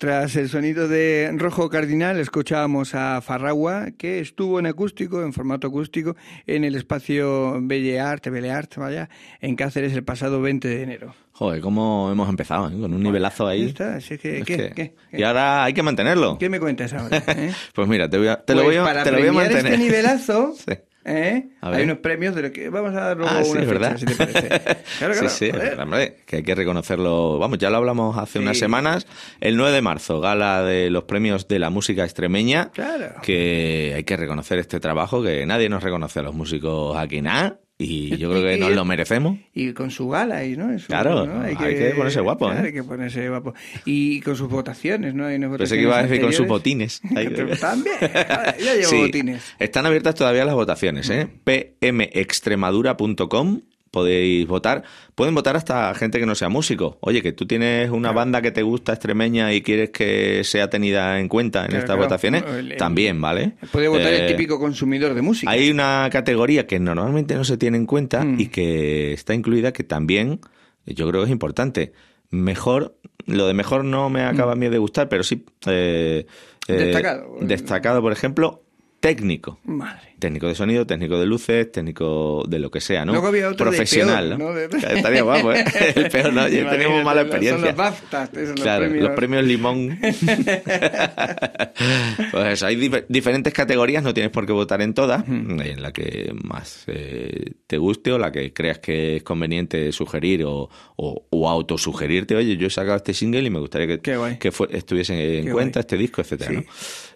Tras 0.06 0.36
el 0.36 0.50
sonido 0.50 0.88
de 0.88 1.32
Rojo 1.36 1.68
Cardinal 1.68 2.20
escuchábamos 2.20 2.94
a 2.94 3.22
Farragua, 3.22 3.88
que 3.98 4.20
estuvo 4.20 4.60
en 4.60 4.68
acústico, 4.68 5.24
en 5.24 5.34
formato 5.34 5.66
acústico, 5.66 6.16
en 6.46 6.64
el 6.64 6.76
espacio 6.76 7.58
Belle 7.64 8.00
Art, 8.00 8.28
Belle 8.28 8.52
Art, 8.52 8.76
vaya, 8.78 9.10
en 9.42 9.56
Cáceres 9.56 9.94
el 9.94 10.04
pasado 10.04 10.42
20 10.42 10.68
de 10.68 10.84
enero. 10.84 11.16
Joder, 11.32 11.60
cómo 11.60 12.12
hemos 12.12 12.30
empezado, 12.30 12.68
¿eh? 12.70 12.80
con 12.80 12.94
un 12.94 13.02
nivelazo 13.02 13.48
ahí. 13.48 13.64
Ahí 13.64 13.68
está, 13.70 13.96
así 13.96 14.20
que, 14.20 14.38
Es 14.42 14.46
¿qué, 14.46 14.58
que- 14.58 14.70
qué, 14.76 14.94
qué? 15.10 15.18
Y 15.18 15.24
ahora 15.24 15.64
hay 15.64 15.74
que 15.74 15.82
mantenerlo. 15.82 16.38
¿Qué 16.38 16.50
me 16.50 16.60
cuentas 16.60 16.94
ahora? 16.94 17.24
eh? 17.28 17.52
Pues 17.74 17.88
mira, 17.88 18.08
te, 18.08 18.20
voy 18.20 18.28
a, 18.28 18.36
te 18.46 18.54
lo 18.54 18.62
Pues 18.62 18.76
voy 18.78 18.84
a, 18.84 18.84
para 18.86 19.04
te 19.04 19.10
lo 19.10 19.18
voy 19.18 19.26
a 19.28 19.32
premiar 19.32 19.52
mantener. 19.54 19.74
este 19.74 19.84
nivelazo, 19.90 20.54
Sí. 20.56 20.74
¿Eh? 21.06 21.48
Hay 21.62 21.84
unos 21.84 22.00
premios 22.00 22.36
de 22.36 22.42
lo 22.42 22.52
que 22.52 22.70
vamos 22.70 22.92
a 22.96 23.02
dar 23.02 23.18
luego 23.18 23.32
Ah, 23.34 23.44
sí, 23.44 23.52
una 23.52 23.62
es 23.62 23.68
fecha, 23.68 23.80
verdad. 23.80 23.98
si 23.98 24.06
te 24.06 24.16
parece. 24.16 24.48
Claro, 24.98 25.14
claro, 25.14 25.30
sí, 25.30 25.52
sí, 25.52 25.80
hombre, 25.80 26.18
que 26.26 26.38
hay 26.38 26.44
que 26.44 26.56
reconocerlo. 26.56 27.38
Vamos, 27.40 27.58
ya 27.58 27.70
lo 27.70 27.78
hablamos 27.78 28.18
hace 28.18 28.34
Sí. 28.34 28.40
unas 28.40 28.58
semanas. 28.58 29.08
El 29.40 29.58
9 29.58 29.72
de 29.74 29.82
marzo, 29.82 30.20
gala 30.20 30.64
de 30.64 30.90
los 30.90 31.04
premios 31.04 31.48
de 31.48 31.60
la 31.60 31.70
música 31.70 32.04
extremeña. 32.04 32.72
Claro. 32.72 33.16
Que 33.22 33.94
hay 33.96 34.04
que 34.04 34.18
reconocer 34.18 34.60
este 34.60 34.80
trabajo, 34.80 35.22
que 35.24 35.46
nadie 35.46 35.70
nos 35.70 35.84
reconoce 35.84 36.20
a 36.20 36.24
los 36.24 36.34
músicos 36.36 36.98
aquí 36.98 37.22
nada. 37.22 37.60
Y 37.78 38.16
yo 38.18 38.30
creo 38.30 38.42
que 38.42 38.56
Y- 38.56 38.60
nos 38.60 38.72
lo 38.72 38.86
merecemos. 38.86 39.38
Y 39.54 39.74
con 39.74 39.92
su 39.92 40.08
gala 40.10 40.38
ahí, 40.38 40.56
¿no? 40.56 40.72
En 40.72 40.80
su- 40.80 40.88
Claro, 40.88 41.26
¿no? 41.26 41.42
hay 41.42 41.56
que 41.56 41.94
ponerse 41.96 42.22
guapo, 42.22 42.46
claro, 42.46 42.64
¿eh? 42.64 42.68
Hay 42.68 42.74
que 42.74 42.84
ponerse 42.84 43.28
guapo. 43.30 43.54
Y 43.86 44.22
con 44.22 44.36
sus 44.36 44.50
votaciones, 44.50 45.14
¿no? 45.14 45.26
Hay 45.26 45.36
unas 45.36 45.58
Pensé 45.58 45.76
que 45.76 45.82
iba 45.82 46.00
a 46.00 46.04
decir 46.04 46.22
con 46.22 46.32
sus 46.34 46.48
votaciones 46.48 47.02
botines. 47.02 47.02
También. 47.60 47.96
joder, 48.00 48.56
Ya 48.60 48.76
llevo 48.76 48.86
Sí, 48.90 48.98
botines. 48.98 49.44
Están 49.60 49.86
abiertas 49.86 50.16
todavía 50.16 50.46
las 50.46 50.56
votaciones, 50.56 51.10
¿eh? 51.10 51.28
pmextremadura.com 51.44 53.62
podéis 53.96 54.46
votar. 54.48 54.84
Pueden 55.16 55.34
votar 55.34 55.56
hasta 55.56 55.94
gente 55.96 56.20
que 56.20 56.26
no 56.26 56.36
sea 56.36 56.50
músico. 56.50 56.98
Oye, 57.00 57.22
que 57.22 57.32
tú 57.32 57.48
tienes 57.48 57.90
una 57.90 58.12
banda 58.12 58.42
que 58.42 58.52
te 58.52 58.62
gusta 58.62 58.92
extremeña 58.92 59.54
y 59.54 59.62
quieres 59.62 59.90
que 59.92 60.44
sea 60.44 60.70
tenida 60.70 61.20
en 61.20 61.30
cuenta 61.30 61.62
en 61.62 61.68
Claro, 61.68 61.80
estas 61.80 61.96
claro. 61.96 62.02
votaciones, 62.04 62.44
El- 62.44 62.76
también, 62.78 63.22
¿vale? 63.22 63.54
Puede 63.72 63.88
votar 63.88 64.14
Eh, 64.14 64.26
el 64.26 64.28
típico 64.28 64.60
consumidor 64.60 65.14
de 65.14 65.22
música. 65.22 65.50
Hay 65.50 65.72
una 65.72 66.10
categoría 66.12 66.68
que 66.68 66.80
normalmente 66.80 67.34
no 67.36 67.46
se 67.46 67.58
tiene 67.58 67.78
en 67.78 67.86
cuenta 67.86 68.24
Mm. 68.26 68.40
y 68.42 68.48
que 68.48 69.14
está 69.14 69.34
incluida 69.34 69.72
que 69.72 69.84
también 69.86 70.42
yo 70.86 71.08
creo 71.10 71.22
que 71.22 71.26
es 71.28 71.32
importante. 71.32 71.94
Mejor, 72.32 72.98
lo 73.26 73.48
de 73.48 73.54
mejor 73.54 73.86
no 73.86 74.10
me 74.10 74.24
acaba 74.24 74.52
a 74.52 74.56
mí 74.56 74.68
de 74.68 74.78
gustar, 74.78 75.08
pero 75.08 75.24
sí... 75.24 75.46
eh, 75.68 76.26
eh, 76.68 76.74
Mm. 76.74 76.78
Destacado. 76.78 77.38
Destacado, 77.42 78.02
por 78.02 78.12
ejemplo, 78.12 78.64
técnico. 79.00 79.60
Madre. 79.66 80.15
Técnico 80.26 80.48
de 80.48 80.56
sonido, 80.56 80.88
técnico 80.88 81.20
de 81.20 81.28
luces, 81.28 81.72
técnico 81.72 82.44
de 82.48 82.58
lo 82.58 82.72
que 82.72 82.82
sea, 82.82 83.06
¿no? 83.06 83.12
Luego 83.12 83.28
había 83.28 83.48
otro 83.48 83.70
de 83.70 83.78
Profesional, 83.78 84.30
peor, 84.30 84.40
¿no? 84.40 84.50
¿no? 84.50 84.54
De- 84.56 84.94
Estaría 84.96 85.22
guapo, 85.22 85.54
¿eh? 85.54 85.64
El 85.96 86.10
peor, 86.10 86.34
¿no? 86.34 86.42
Imagínate, 86.48 86.78
tenemos 86.78 87.04
mala 87.04 87.22
son 87.22 87.28
experiencia. 87.30 87.68
los 87.68 87.76
BAFTA, 87.76 88.30
los 88.34 88.52
Claro, 88.54 88.86
premios. 88.86 89.04
los 89.08 89.16
premios 89.16 89.44
limón. 89.46 90.00
pues 92.32 92.64
hay 92.64 92.76
dif- 92.76 93.06
diferentes 93.08 93.54
categorías, 93.54 94.02
no 94.04 94.16
tienes 94.16 94.32
por 94.32 94.48
qué 94.48 94.54
votar 94.54 94.82
en 94.82 94.96
todas, 94.96 95.28
en 95.28 95.80
la 95.82 95.92
que 95.92 96.34
más 96.44 96.86
eh, 96.88 97.52
te 97.68 97.78
guste 97.78 98.12
o 98.12 98.18
la 98.18 98.32
que 98.32 98.52
creas 98.52 98.80
que 98.80 99.18
es 99.18 99.24
conveniente 99.24 99.92
sugerir 99.92 100.44
o, 100.46 100.70
o, 100.96 101.26
o 101.30 101.50
autosugerirte. 101.50 102.36
Oye, 102.36 102.58
yo 102.58 102.66
he 102.66 102.70
sacado 102.72 102.98
este 102.98 103.14
single 103.14 103.44
y 103.44 103.50
me 103.52 103.60
gustaría 103.60 103.88
que, 103.88 104.00
que 104.40 104.52
estuviese 104.72 105.40
en 105.40 105.46
Qué 105.46 105.52
cuenta 105.52 105.80
guay. 105.80 105.82
este 105.82 105.98
disco, 105.98 106.22
etcétera. 106.22 106.50
Sí. 106.52 106.58
¿no? 106.58 106.64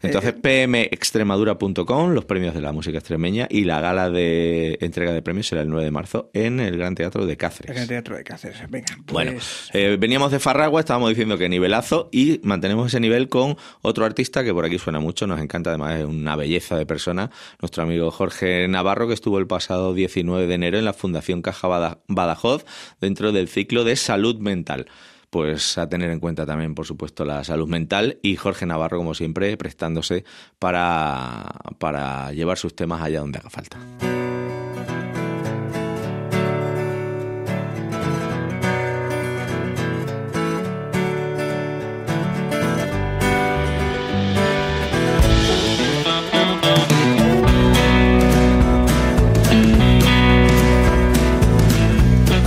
Entonces, 0.02 0.34
pmextremadura.com, 0.34 2.14
los 2.14 2.26
premios 2.26 2.54
de 2.54 2.62
la 2.62 2.72
música 2.72 2.99
extremeña 3.00 3.48
y 3.50 3.64
la 3.64 3.82
gala 3.82 4.10
de 4.10 4.78
entrega 4.82 5.12
de 5.14 5.22
premios 5.22 5.48
será 5.48 5.62
el 5.62 5.70
9 5.70 5.84
de 5.86 5.92
marzo 5.92 6.30
en 6.34 6.60
el 6.60 6.78
Gran 6.78 6.96
Teatro 6.96 7.26
de 7.26 7.36
Cáceres. 7.38 7.76
El 7.78 7.88
teatro 7.88 8.16
de 8.16 8.24
Cáceres. 8.24 8.60
Venga, 8.70 8.96
pues... 9.06 9.12
Bueno, 9.14 9.34
eh, 9.74 9.98
veníamos 10.00 10.32
de 10.32 10.40
Farragua, 10.40 10.80
estábamos 10.82 11.10
diciendo 11.10 11.38
que 11.38 11.50
nivelazo 11.50 12.10
y 12.12 12.40
mantenemos 12.44 12.88
ese 12.88 13.00
nivel 13.00 13.28
con 13.30 13.58
otro 13.82 14.06
artista 14.06 14.44
que 14.44 14.54
por 14.54 14.66
aquí 14.66 14.78
suena 14.80 15.00
mucho, 15.00 15.26
nos 15.28 15.42
encanta, 15.42 15.72
además 15.72 16.00
es 16.00 16.06
una 16.06 16.36
belleza 16.36 16.78
de 16.78 16.86
persona, 16.86 17.32
nuestro 17.62 17.84
amigo 17.84 18.12
Jorge 18.12 18.68
Navarro, 18.68 19.08
que 19.08 19.14
estuvo 19.14 19.40
el 19.40 19.48
pasado 19.48 19.94
19 19.94 20.46
de 20.48 20.54
enero 20.54 20.78
en 20.78 20.86
la 20.86 20.94
Fundación 20.94 21.42
Caja 21.42 21.68
Bada- 21.68 22.00
Badajoz 22.08 22.66
dentro 23.02 23.32
del 23.32 23.48
ciclo 23.48 23.84
de 23.84 23.96
salud 23.96 24.38
mental. 24.40 24.88
Pues 25.30 25.78
a 25.78 25.88
tener 25.88 26.10
en 26.10 26.20
cuenta 26.20 26.46
también, 26.46 26.74
por 26.74 26.88
supuesto, 26.88 27.24
la 27.24 27.44
salud 27.44 27.68
mental 27.68 28.18
y 28.24 28.36
Jorge 28.36 28.66
Navarro, 28.66 28.98
como 28.98 29.14
siempre, 29.14 29.56
prestándose 29.58 30.24
para, 30.58 31.46
para 31.78 32.32
llevar 32.32 32.58
sus 32.58 32.76
temas 32.76 33.02
allá 33.02 33.20
donde 33.20 33.38
haga 33.38 33.50
falta. 33.52 33.78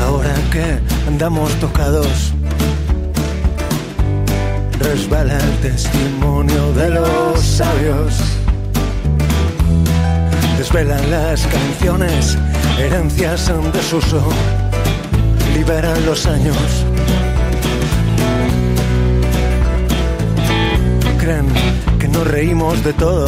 Ahora 0.00 0.34
que 0.50 0.80
andamos 1.06 1.52
tocados, 1.60 2.31
las 11.12 11.46
canciones, 11.46 12.38
herencias 12.78 13.50
en 13.50 13.70
desuso, 13.70 14.22
liberan 15.54 16.06
los 16.06 16.24
años. 16.24 16.56
Creen 21.18 21.48
que 21.98 22.08
nos 22.08 22.26
reímos 22.26 22.82
de 22.82 22.94
todo, 22.94 23.26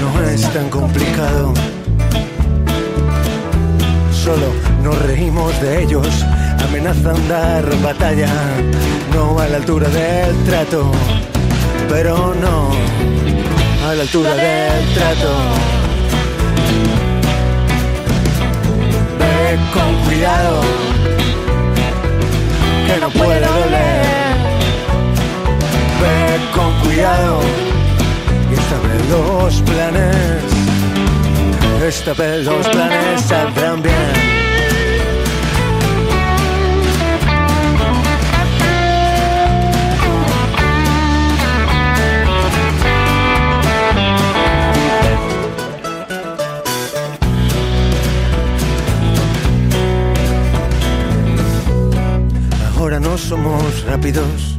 no 0.00 0.28
es 0.30 0.40
tan 0.54 0.70
complicado 0.70 1.52
solo 4.10 4.48
nos 4.82 4.98
reímos 5.02 5.60
de 5.60 5.82
ellos, 5.82 6.08
amenazan 6.66 7.28
dar 7.28 7.64
batalla, 7.82 8.32
no 9.14 9.38
a 9.38 9.46
la 9.46 9.58
altura 9.58 9.88
del 9.90 10.34
trato, 10.46 10.90
pero 11.90 12.34
no 12.34 12.70
a 13.86 13.94
la 13.94 14.02
altura 14.02 14.34
del 14.34 14.94
trato. 14.94 15.32
Ve 19.18 19.58
con 19.74 19.94
cuidado, 20.04 20.60
que 22.86 23.00
no 23.00 23.10
puede 23.10 23.40
doler. 23.40 24.36
Ve 26.00 26.16
con 26.54 26.72
cuidado, 26.80 27.40
y 28.50 28.54
esta 28.54 28.78
vez 28.86 29.08
los 29.10 29.62
planes 29.62 30.56
esta 31.86 32.14
vez 32.14 32.44
los 32.44 32.66
planes 32.66 33.20
saldrán 33.22 33.80
bien. 33.82 34.25
Somos 53.20 53.84
rápidos. 53.86 54.58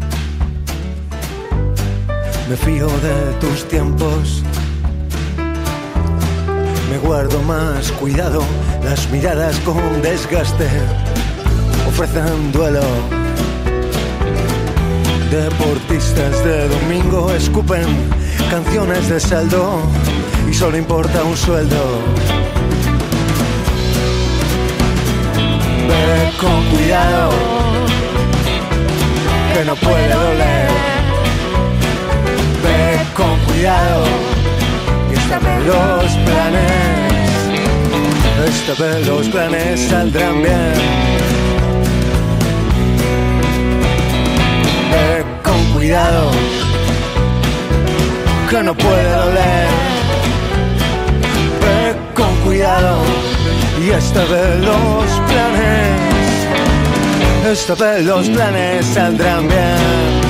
Me 2.49 2.55
fío 2.55 2.87
de 2.87 3.33
tus 3.39 3.67
tiempos. 3.67 4.41
Me 6.89 6.97
guardo 6.97 7.41
más 7.43 7.91
cuidado, 7.93 8.43
las 8.83 9.09
miradas 9.11 9.59
con 9.59 10.01
desgaste 10.01 10.67
ofrecen 11.87 12.51
duelo. 12.51 12.81
Deportistas 15.31 16.43
de 16.43 16.67
domingo 16.67 17.31
escupen 17.33 17.85
canciones 18.49 19.09
de 19.09 19.19
saldo 19.19 19.81
y 20.49 20.53
solo 20.53 20.77
importa 20.77 21.23
un 21.23 21.35
sueldo. 21.35 22.01
Ve 25.87 26.31
con 26.39 26.65
cuidado, 26.69 27.56
que 29.57 29.65
no 29.65 29.75
puede 29.75 30.13
doler. 30.13 30.67
Ve 32.63 32.99
con 33.15 33.39
cuidado 33.47 34.05
y 35.09 35.15
esta 35.15 35.39
vez 35.39 35.65
los 35.65 36.11
planes, 36.27 37.23
esta 38.49 38.83
vez 38.83 39.07
los 39.07 39.27
planes 39.29 39.89
saldrán 39.89 40.43
bien. 40.43 40.73
Ve 44.91 45.25
con 45.41 45.59
cuidado, 45.73 46.31
que 48.49 48.63
no 48.63 48.75
puede 48.75 49.09
doler. 49.09 49.67
Ve 51.63 51.95
con 52.13 52.35
cuidado 52.45 52.99
y 53.83 53.89
esta 53.89 54.23
vez 54.25 54.59
los 54.69 55.07
planes, 55.29 56.06
vez 57.47 58.03
los 58.03 58.29
planes 58.29 58.85
saldrán 58.87 59.47
bien. 59.47 60.26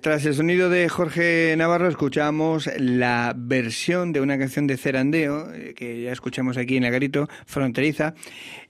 Tras 0.00 0.24
el 0.24 0.34
sonido 0.34 0.70
de 0.70 0.88
Jorge 0.88 1.54
Navarro 1.58 1.86
escuchamos 1.88 2.70
la 2.78 3.34
versión 3.36 4.12
de 4.12 4.20
una 4.22 4.38
canción 4.38 4.66
de 4.66 4.78
Cerandeo, 4.78 5.52
eh, 5.52 5.74
que 5.76 6.00
ya 6.02 6.12
escuchamos 6.12 6.56
aquí 6.56 6.76
en 6.78 6.84
Agarito, 6.86 7.28
Fronteriza. 7.44 8.14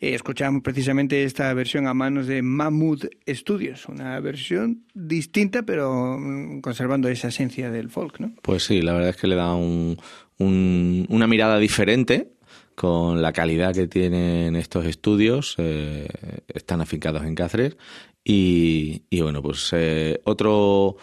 Eh, 0.01 0.15
escuchamos 0.15 0.63
precisamente 0.63 1.23
esta 1.23 1.53
versión 1.55 1.87
a 1.87 1.95
manos 1.95 2.27
de 2.27 2.43
Mahmood 2.43 3.05
Studios, 3.29 3.87
una 3.89 4.19
versión 4.19 4.83
distinta 4.93 5.63
pero 5.63 6.19
mm, 6.19 6.63
conservando 6.63 7.09
esa 7.09 7.29
esencia 7.29 7.71
del 7.71 7.91
folk, 7.91 8.19
¿no? 8.19 8.33
Pues 8.43 8.65
sí, 8.65 8.83
la 8.83 8.93
verdad 8.95 9.11
es 9.11 9.17
que 9.17 9.27
le 9.29 9.37
da 9.37 9.55
un- 9.55 9.97
una 10.39 11.27
mirada 11.27 11.59
diferente 11.59 12.33
con 12.75 13.21
la 13.21 13.33
calidad 13.35 13.75
que 13.75 13.87
tienen 13.87 14.57
estos 14.57 14.87
estudios. 14.87 15.55
eh, 15.59 16.09
están 16.49 16.81
afincados 16.81 17.23
en 17.25 17.35
Cáceres 17.35 17.77
y, 18.25 19.03
y 19.11 19.21
bueno, 19.21 19.43
pues 19.43 19.71
eh, 19.73 20.21
otro... 20.25 20.97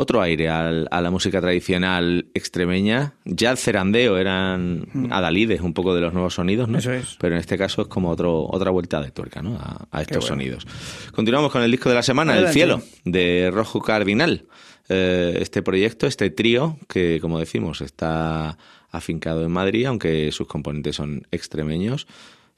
Otro 0.00 0.22
aire 0.22 0.48
al- 0.48 0.86
a 0.92 1.00
la 1.00 1.10
música 1.10 1.40
tradicional 1.40 2.28
extremeña. 2.32 3.14
Ya 3.24 3.50
el 3.50 3.56
cerandeo 3.56 4.16
eran 4.16 4.86
adalides 5.10 5.60
un 5.60 5.74
poco 5.74 5.92
de 5.92 6.00
los 6.00 6.12
nuevos 6.12 6.34
sonidos, 6.34 6.68
¿no? 6.68 6.78
Eso 6.78 6.92
es. 6.92 7.16
Pero 7.18 7.34
en 7.34 7.40
este 7.40 7.58
caso 7.58 7.82
es 7.82 7.88
como 7.88 8.08
otro, 8.10 8.46
otra 8.48 8.70
vuelta 8.70 9.00
de 9.02 9.10
tuerca, 9.10 9.42
¿no? 9.42 9.56
A, 9.56 9.88
a 9.90 10.02
estos 10.02 10.18
bueno. 10.18 10.28
sonidos. 10.28 10.66
Continuamos 11.12 11.50
con 11.50 11.62
el 11.64 11.70
disco 11.72 11.88
de 11.88 11.96
la 11.96 12.04
semana, 12.04 12.38
El. 12.38 12.46
Cielo, 12.50 12.80
de 13.04 13.50
Rojo 13.52 13.80
Cardinal. 13.80 14.44
Eh, 14.88 15.36
este 15.40 15.62
proyecto, 15.62 16.06
este 16.06 16.30
trío, 16.30 16.78
que 16.88 17.18
como 17.20 17.40
decimos 17.40 17.80
está 17.80 18.56
afincado 18.90 19.44
en 19.44 19.50
Madrid, 19.50 19.86
aunque 19.86 20.30
sus 20.30 20.46
componentes 20.46 20.94
son 20.94 21.26
extremeños. 21.32 22.06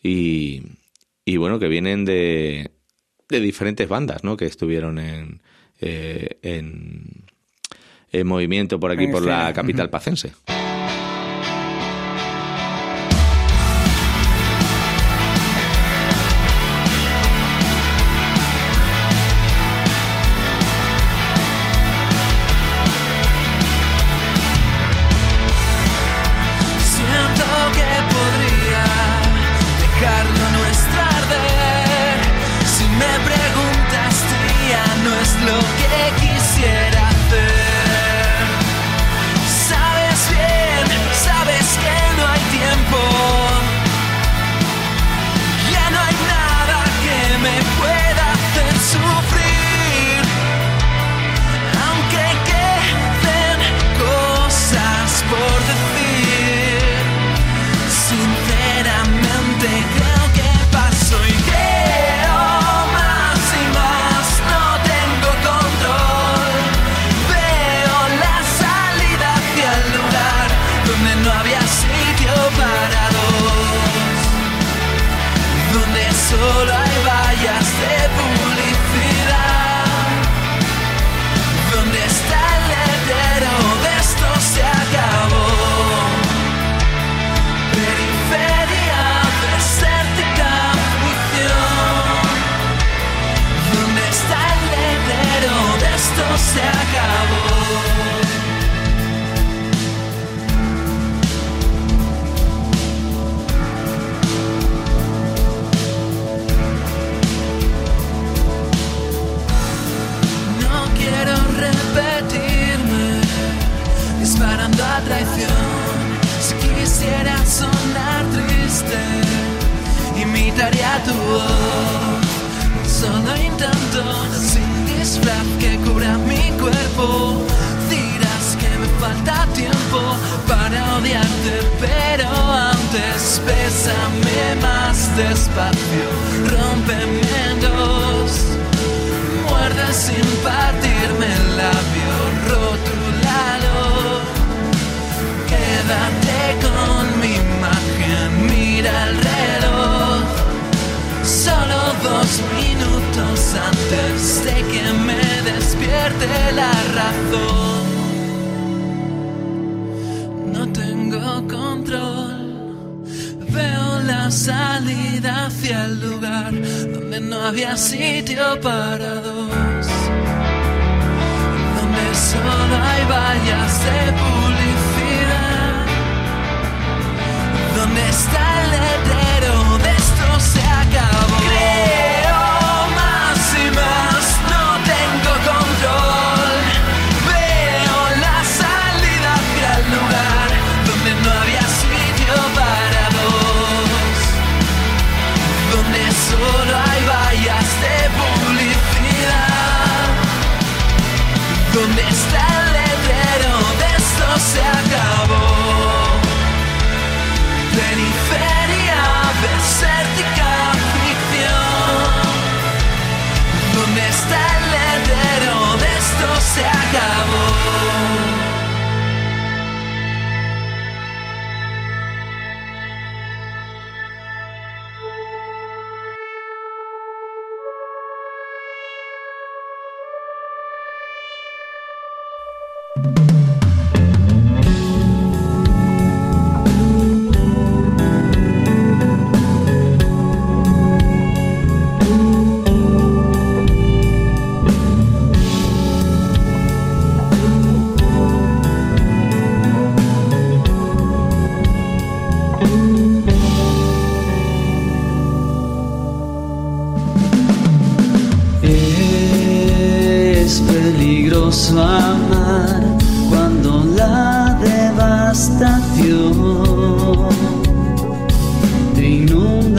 Y, 0.02 0.60
y 1.24 1.38
bueno, 1.38 1.58
que 1.58 1.68
vienen 1.68 2.04
de, 2.04 2.70
de 3.30 3.40
diferentes 3.40 3.88
bandas, 3.88 4.24
¿no? 4.24 4.36
Que 4.36 4.44
estuvieron 4.46 4.98
en, 4.98 5.40
eh, 5.80 6.38
en, 6.42 7.24
en 8.12 8.26
movimiento 8.26 8.78
por 8.78 8.90
aquí, 8.90 9.06
por 9.06 9.24
la 9.24 9.52
capital 9.54 9.88
pacense. 9.88 10.32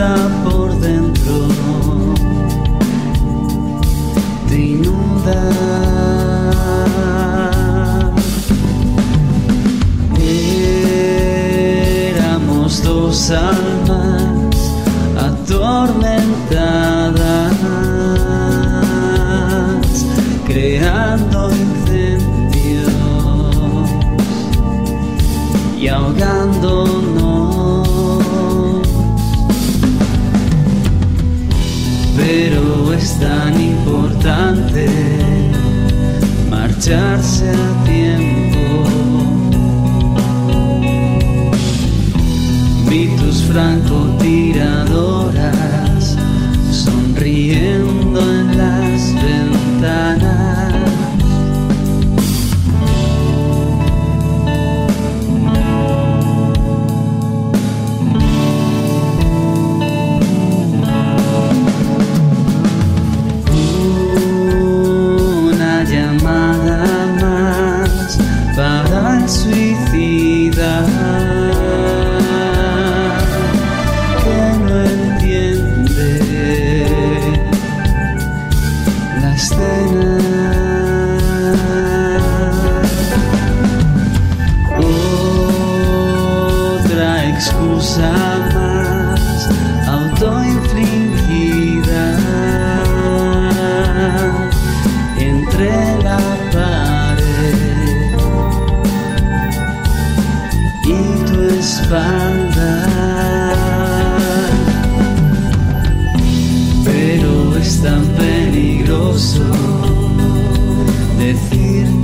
up 0.02 0.61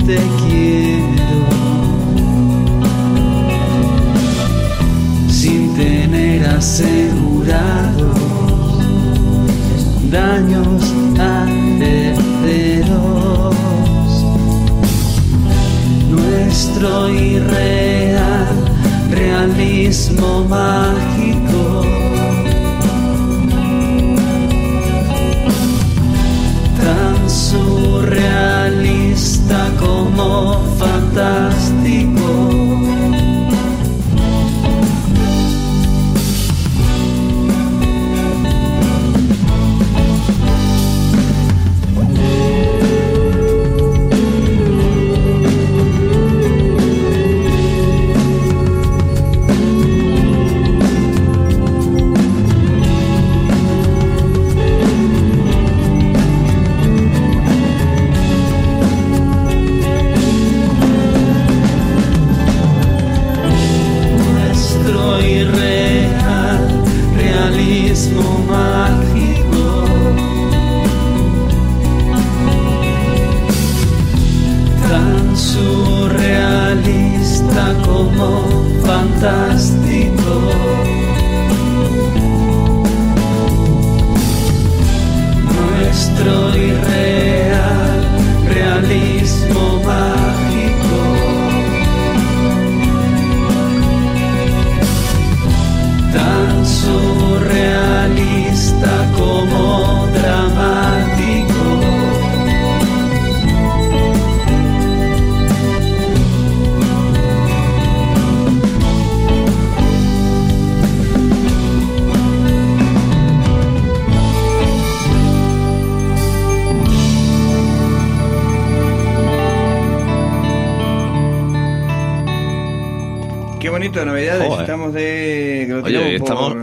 te 0.08 0.16
quiero 0.16 1.44
sin 5.28 5.76
tener 5.76 6.40
asegurados 6.46 8.16
daños 10.10 10.82
a 11.20 11.46
terceros. 11.78 13.54
Nuestro 16.10 17.10
irreal 17.10 18.46
realismo 19.10 20.46
mágico. 20.48 21.84
Tan 26.80 27.28
surrealista. 27.28 29.67
φανταστικό. 30.78 32.17
como 77.84 78.42
fantástico. 78.84 80.67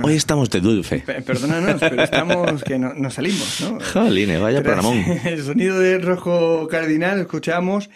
Hoy 0.05 0.15
estamos 0.15 0.49
de 0.49 0.59
dulce. 0.61 0.99
Pe- 0.99 1.21
Perdónanos, 1.21 1.79
pero 1.79 2.01
estamos 2.03 2.63
que 2.63 2.77
no, 2.79 2.93
nos 2.93 3.13
salimos, 3.15 3.61
¿no? 3.61 3.77
Jolines, 3.93 4.39
vaya 4.41 4.61
Tras 4.63 4.79
programón. 4.79 5.03
El 5.25 5.43
sonido 5.43 5.79
de 5.79 5.97
rojo 5.99 6.67
cardinal, 6.69 7.19
escuchamos 7.19 7.89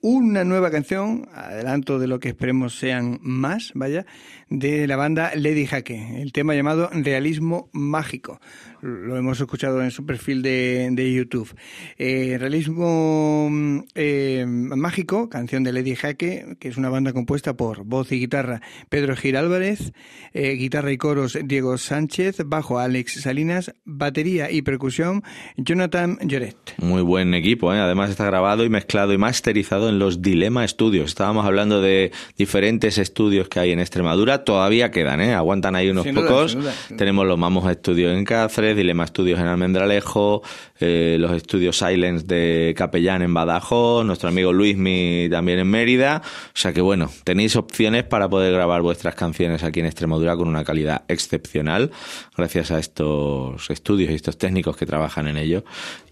una 0.00 0.44
nueva 0.44 0.70
canción, 0.70 1.28
adelanto 1.34 1.98
de 1.98 2.06
lo 2.06 2.20
que 2.20 2.28
esperemos 2.28 2.74
sean 2.78 3.18
más, 3.22 3.72
vaya, 3.74 4.04
de 4.50 4.86
la 4.86 4.96
banda 4.96 5.32
Lady 5.34 5.64
Jaque, 5.64 6.20
el 6.20 6.30
tema 6.32 6.54
llamado 6.54 6.90
Realismo 6.92 7.70
Mágico. 7.72 8.38
Lo 8.84 9.16
hemos 9.16 9.40
escuchado 9.40 9.82
en 9.82 9.90
su 9.90 10.04
perfil 10.04 10.42
de, 10.42 10.90
de 10.92 11.10
YouTube. 11.10 11.48
Eh, 11.96 12.36
Realismo 12.38 13.48
mm, 13.50 13.78
eh, 13.94 14.44
Mágico, 14.46 15.30
canción 15.30 15.64
de 15.64 15.72
Lady 15.72 15.94
Jaque, 15.94 16.58
que 16.60 16.68
es 16.68 16.76
una 16.76 16.90
banda 16.90 17.14
compuesta 17.14 17.56
por 17.56 17.84
voz 17.84 18.12
y 18.12 18.18
guitarra 18.18 18.60
Pedro 18.90 19.16
Gil 19.16 19.36
Álvarez, 19.36 19.94
eh, 20.34 20.50
guitarra 20.50 20.92
y 20.92 20.98
coros 20.98 21.38
Diego 21.44 21.78
Sánchez, 21.78 22.42
bajo 22.44 22.78
Alex 22.78 23.22
Salinas, 23.22 23.72
batería 23.86 24.50
y 24.50 24.60
percusión 24.60 25.22
Jonathan 25.56 26.18
Lloret. 26.20 26.74
Muy 26.76 27.00
buen 27.00 27.32
equipo, 27.32 27.72
¿eh? 27.72 27.78
además 27.78 28.10
está 28.10 28.26
grabado 28.26 28.66
y 28.66 28.68
mezclado 28.68 29.14
y 29.14 29.18
masterizado 29.18 29.88
en 29.88 29.98
los 29.98 30.20
Dilema 30.20 30.68
Studios. 30.68 31.06
Estábamos 31.06 31.46
hablando 31.46 31.80
de 31.80 32.12
diferentes 32.36 32.98
estudios 32.98 33.48
que 33.48 33.60
hay 33.60 33.72
en 33.72 33.80
Extremadura, 33.80 34.44
todavía 34.44 34.90
quedan, 34.90 35.22
¿eh? 35.22 35.32
aguantan 35.32 35.74
ahí 35.74 35.88
unos 35.88 36.04
duda, 36.04 36.20
pocos. 36.20 36.58
Tenemos 36.98 37.26
los 37.26 37.38
Mamos 37.38 37.70
Estudios 37.70 38.14
en 38.14 38.26
Cáceres, 38.26 38.73
Dilema 38.74 39.06
Studios 39.06 39.38
en 39.40 39.46
Almendralejo, 39.46 40.42
eh, 40.80 41.16
los 41.18 41.32
estudios 41.32 41.78
Silence 41.78 42.26
de 42.26 42.74
Capellán 42.76 43.22
en 43.22 43.34
Badajoz, 43.34 44.04
nuestro 44.04 44.28
amigo 44.28 44.52
Luismi 44.52 45.28
también 45.30 45.58
en 45.58 45.68
Mérida. 45.68 46.22
O 46.24 46.56
sea 46.56 46.72
que 46.72 46.80
bueno, 46.80 47.10
tenéis 47.24 47.56
opciones 47.56 48.04
para 48.04 48.28
poder 48.28 48.52
grabar 48.52 48.82
vuestras 48.82 49.14
canciones 49.14 49.62
aquí 49.62 49.80
en 49.80 49.86
Extremadura 49.86 50.36
con 50.36 50.48
una 50.48 50.64
calidad 50.64 51.04
excepcional, 51.08 51.90
gracias 52.36 52.70
a 52.70 52.78
estos 52.78 53.70
estudios 53.70 54.10
y 54.10 54.14
estos 54.14 54.38
técnicos 54.38 54.76
que 54.76 54.86
trabajan 54.86 55.28
en 55.28 55.36
ello. 55.36 55.64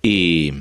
Y, 0.03 0.53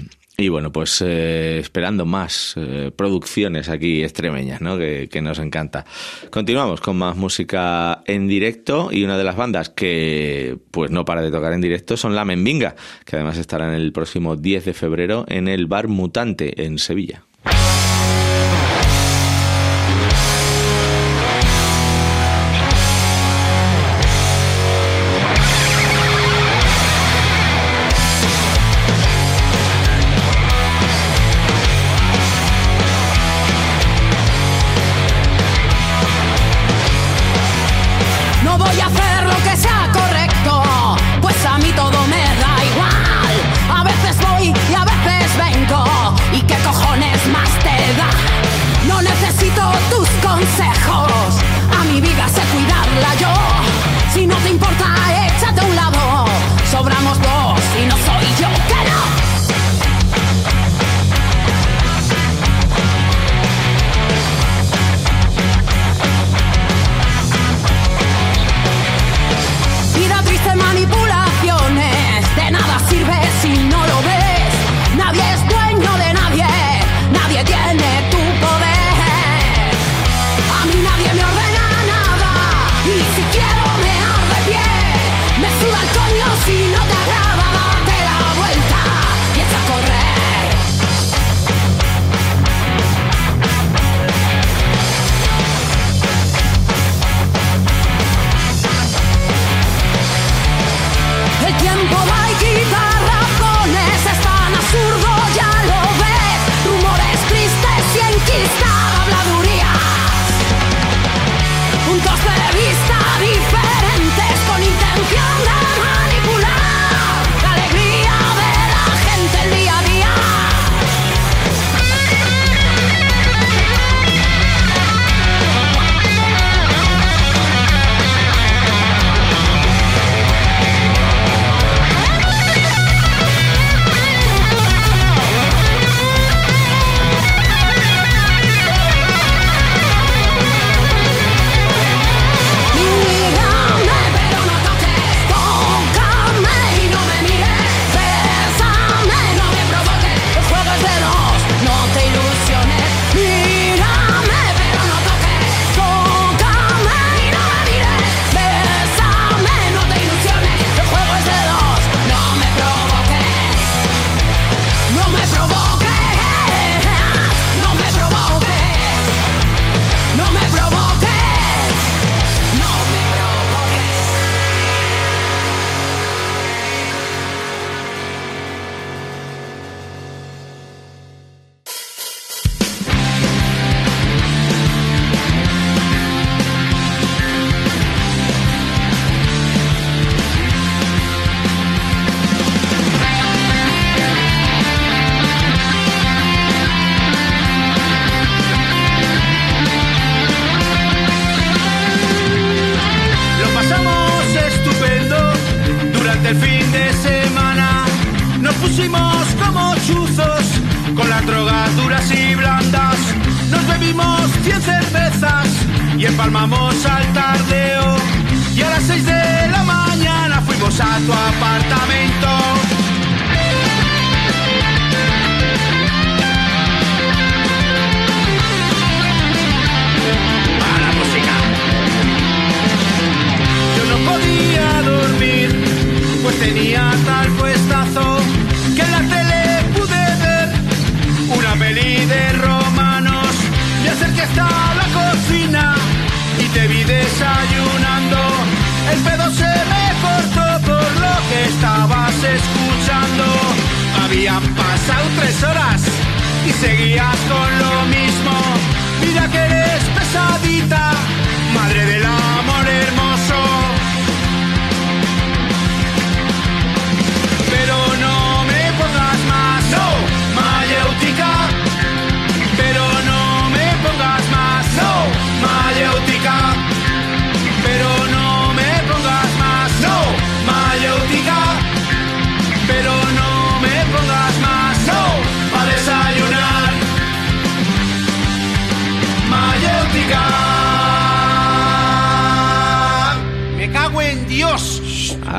y 0.41 0.49
bueno, 0.49 0.71
pues 0.71 1.01
eh, 1.01 1.59
esperando 1.59 2.05
más 2.05 2.55
eh, 2.57 2.91
producciones 2.95 3.69
aquí 3.69 4.03
extremeñas, 4.03 4.59
¿no? 4.61 4.77
Que, 4.77 5.09
nos 5.21 5.37
encanta. 5.37 5.85
Continuamos 6.31 6.81
con 6.81 6.97
más 6.97 7.15
música 7.15 8.01
en 8.07 8.27
directo 8.27 8.89
y 8.91 9.03
una 9.03 9.19
de 9.19 9.23
las 9.23 9.35
bandas 9.35 9.69
que 9.69 10.57
pues 10.71 10.89
no 10.89 11.05
para 11.05 11.21
de 11.21 11.29
tocar 11.29 11.53
en 11.53 11.61
directo 11.61 11.95
son 11.95 12.15
La 12.15 12.25
Menvinga, 12.25 12.75
que 13.05 13.17
además 13.17 13.37
estarán 13.37 13.75
el 13.75 13.91
próximo 13.91 14.35
10 14.35 14.65
de 14.65 14.73
febrero 14.73 15.25
en 15.27 15.47
el 15.47 15.67
Bar 15.67 15.87
Mutante 15.87 16.65
en 16.65 16.79
Sevilla. 16.79 17.23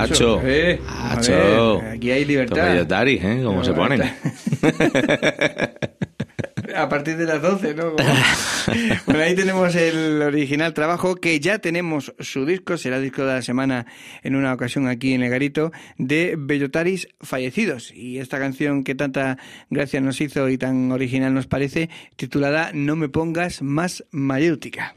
Hacho. 0.00 0.40
Eh, 0.44 0.80
Hacho. 0.88 1.78
joder, 1.80 1.90
aquí 1.96 2.10
hay 2.10 2.24
libertad. 2.24 2.58
Estos 2.58 2.72
bellotari, 2.72 3.20
¿eh? 3.22 3.40
Cómo 3.44 3.62
se 3.64 3.72
ponen. 3.72 4.02
A 6.74 6.88
partir 6.88 7.16
de 7.18 7.26
las 7.26 7.42
12, 7.42 7.74
¿no? 7.74 7.92
Como- 7.96 7.96
bueno, 9.06 9.20
ahí 9.22 9.34
tenemos 9.34 9.74
el 9.74 10.22
original 10.22 10.72
trabajo, 10.72 11.16
que 11.16 11.38
ya 11.38 11.58
tenemos 11.58 12.14
su 12.18 12.46
disco, 12.46 12.78
será 12.78 12.98
disco 12.98 13.26
de 13.26 13.34
la 13.34 13.42
semana 13.42 13.84
en 14.22 14.36
una 14.36 14.54
ocasión 14.54 14.88
aquí 14.88 15.12
en 15.12 15.22
el 15.22 15.30
Garito, 15.30 15.70
de 15.98 16.34
Bellotaris 16.38 17.08
Fallecidos. 17.20 17.92
Y 17.94 18.18
esta 18.18 18.38
canción 18.38 18.84
que 18.84 18.94
tanta 18.94 19.36
gracia 19.68 20.00
nos 20.00 20.20
hizo 20.22 20.48
y 20.48 20.56
tan 20.56 20.90
original 20.92 21.34
nos 21.34 21.46
parece, 21.46 21.90
titulada 22.16 22.70
No 22.72 22.96
me 22.96 23.10
pongas 23.10 23.60
más 23.60 24.04
mayéutica. 24.10 24.94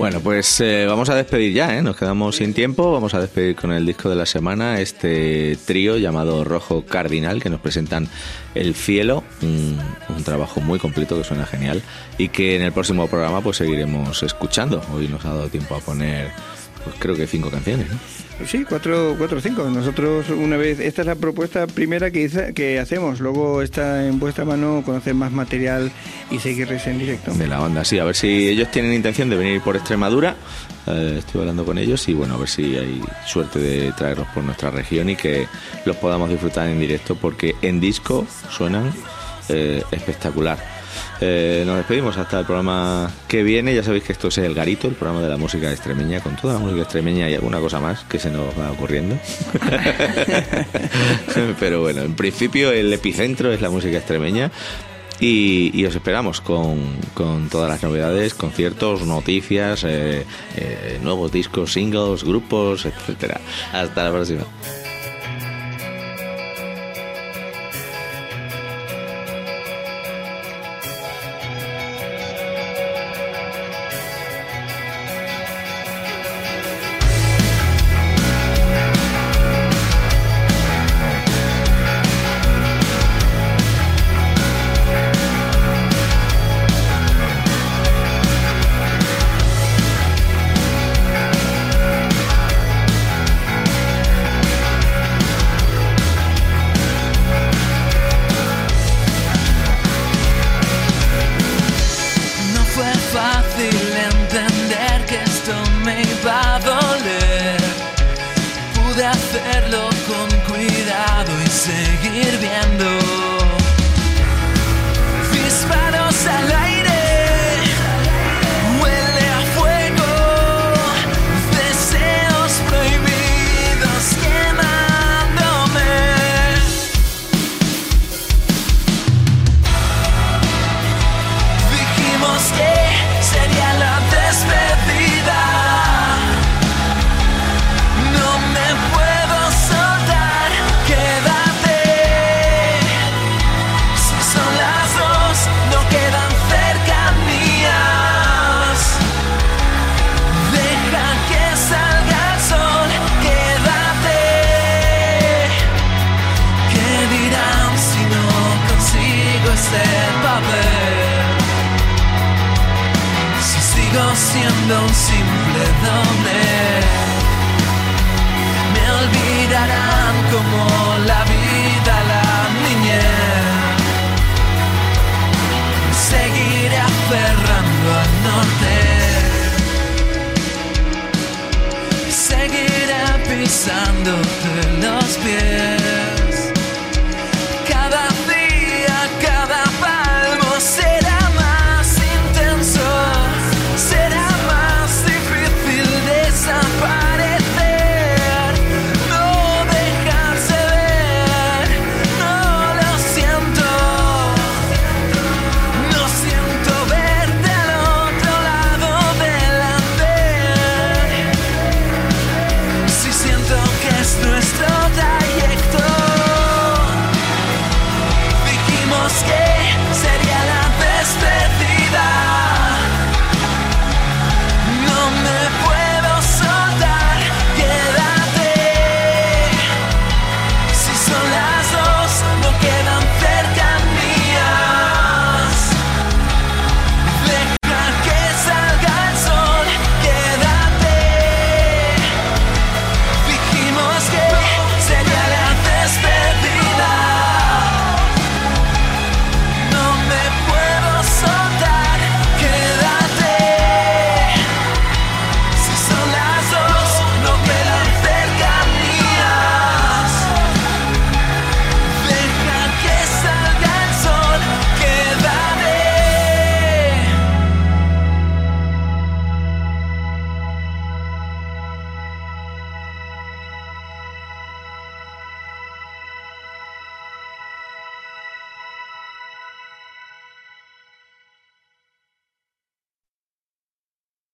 Bueno, 0.00 0.20
pues 0.20 0.62
eh, 0.62 0.86
vamos 0.86 1.10
a 1.10 1.14
despedir 1.14 1.52
ya, 1.52 1.76
¿eh? 1.76 1.82
Nos 1.82 1.94
quedamos 1.94 2.36
sin 2.36 2.54
tiempo. 2.54 2.90
Vamos 2.90 3.12
a 3.12 3.20
despedir 3.20 3.54
con 3.54 3.70
el 3.70 3.84
disco 3.84 4.08
de 4.08 4.16
la 4.16 4.24
semana, 4.24 4.80
este 4.80 5.58
trío 5.66 5.98
llamado 5.98 6.42
Rojo 6.42 6.86
Cardinal, 6.86 7.42
que 7.42 7.50
nos 7.50 7.60
presentan 7.60 8.08
El 8.54 8.74
Cielo, 8.74 9.22
un, 9.42 9.78
un 10.08 10.24
trabajo 10.24 10.62
muy 10.62 10.78
completo 10.78 11.18
que 11.18 11.24
suena 11.24 11.44
genial 11.44 11.82
y 12.16 12.30
que 12.30 12.56
en 12.56 12.62
el 12.62 12.72
próximo 12.72 13.08
programa 13.08 13.42
pues 13.42 13.58
seguiremos 13.58 14.22
escuchando. 14.22 14.80
Hoy 14.94 15.06
nos 15.06 15.22
ha 15.26 15.34
dado 15.34 15.48
tiempo 15.48 15.74
a 15.74 15.80
poner, 15.80 16.30
pues 16.84 16.96
creo 16.98 17.14
que 17.14 17.26
cinco 17.26 17.50
canciones, 17.50 17.86
¿no? 17.90 17.98
Sí, 18.46 18.64
cuatro, 18.66 19.14
cuatro 19.18 19.36
o 19.36 19.40
cinco. 19.40 19.68
Nosotros 19.68 20.30
una 20.30 20.56
vez, 20.56 20.80
esta 20.80 21.02
es 21.02 21.06
la 21.06 21.14
propuesta 21.14 21.66
primera 21.66 22.10
que, 22.10 22.22
hice- 22.24 22.54
que 22.54 22.78
hacemos. 22.78 23.20
Luego 23.20 23.60
está 23.60 24.06
en 24.06 24.18
vuestra 24.18 24.46
mano 24.46 24.82
conocer 24.84 25.14
más 25.14 25.30
material 25.30 25.92
y 26.30 26.38
seguirles 26.38 26.86
en 26.86 26.98
directo. 26.98 27.32
De 27.34 27.46
la 27.46 27.58
banda, 27.58 27.84
sí, 27.84 27.98
a 27.98 28.04
ver 28.04 28.16
si 28.16 28.48
ellos 28.48 28.70
tienen 28.70 28.94
intención 28.94 29.28
de 29.28 29.36
venir 29.36 29.60
por 29.60 29.76
Extremadura. 29.76 30.36
Eh, 30.86 31.16
estoy 31.18 31.42
hablando 31.42 31.66
con 31.66 31.76
ellos 31.76 32.08
y 32.08 32.14
bueno, 32.14 32.34
a 32.34 32.38
ver 32.38 32.48
si 32.48 32.76
hay 32.76 33.02
suerte 33.26 33.58
de 33.58 33.92
traerlos 33.92 34.26
por 34.28 34.42
nuestra 34.42 34.70
región 34.70 35.10
y 35.10 35.16
que 35.16 35.46
los 35.84 35.96
podamos 35.96 36.30
disfrutar 36.30 36.66
en 36.68 36.80
directo 36.80 37.16
porque 37.16 37.54
en 37.60 37.78
disco 37.78 38.26
suenan 38.50 38.90
eh, 39.50 39.82
espectacular. 39.92 40.79
Eh, 41.20 41.64
nos 41.66 41.76
despedimos 41.76 42.16
hasta 42.16 42.40
el 42.40 42.46
programa 42.46 43.10
que 43.28 43.42
viene. 43.42 43.74
Ya 43.74 43.82
sabéis 43.82 44.04
que 44.04 44.12
esto 44.12 44.28
es 44.28 44.38
El 44.38 44.54
Garito, 44.54 44.88
el 44.88 44.94
programa 44.94 45.22
de 45.22 45.28
la 45.28 45.36
música 45.36 45.70
extremeña, 45.70 46.20
con 46.20 46.36
toda 46.36 46.54
la 46.54 46.60
música 46.60 46.82
extremeña 46.82 47.28
y 47.28 47.34
alguna 47.34 47.60
cosa 47.60 47.80
más 47.80 48.04
que 48.04 48.18
se 48.18 48.30
nos 48.30 48.58
va 48.58 48.70
ocurriendo. 48.72 49.18
Pero 51.60 51.80
bueno, 51.80 52.02
en 52.02 52.14
principio 52.14 52.72
el 52.72 52.92
epicentro 52.92 53.52
es 53.52 53.60
la 53.60 53.70
música 53.70 53.98
extremeña. 53.98 54.50
Y, 55.20 55.70
y 55.74 55.84
os 55.84 55.94
esperamos 55.94 56.40
con, 56.40 56.96
con 57.12 57.50
todas 57.50 57.68
las 57.68 57.82
novedades, 57.82 58.32
conciertos, 58.32 59.02
noticias, 59.02 59.84
eh, 59.84 60.24
eh, 60.56 60.98
nuevos 61.02 61.30
discos, 61.30 61.74
singles, 61.74 62.24
grupos, 62.24 62.86
etcétera. 62.86 63.38
Hasta 63.70 64.04
la 64.04 64.12
próxima. 64.12 64.44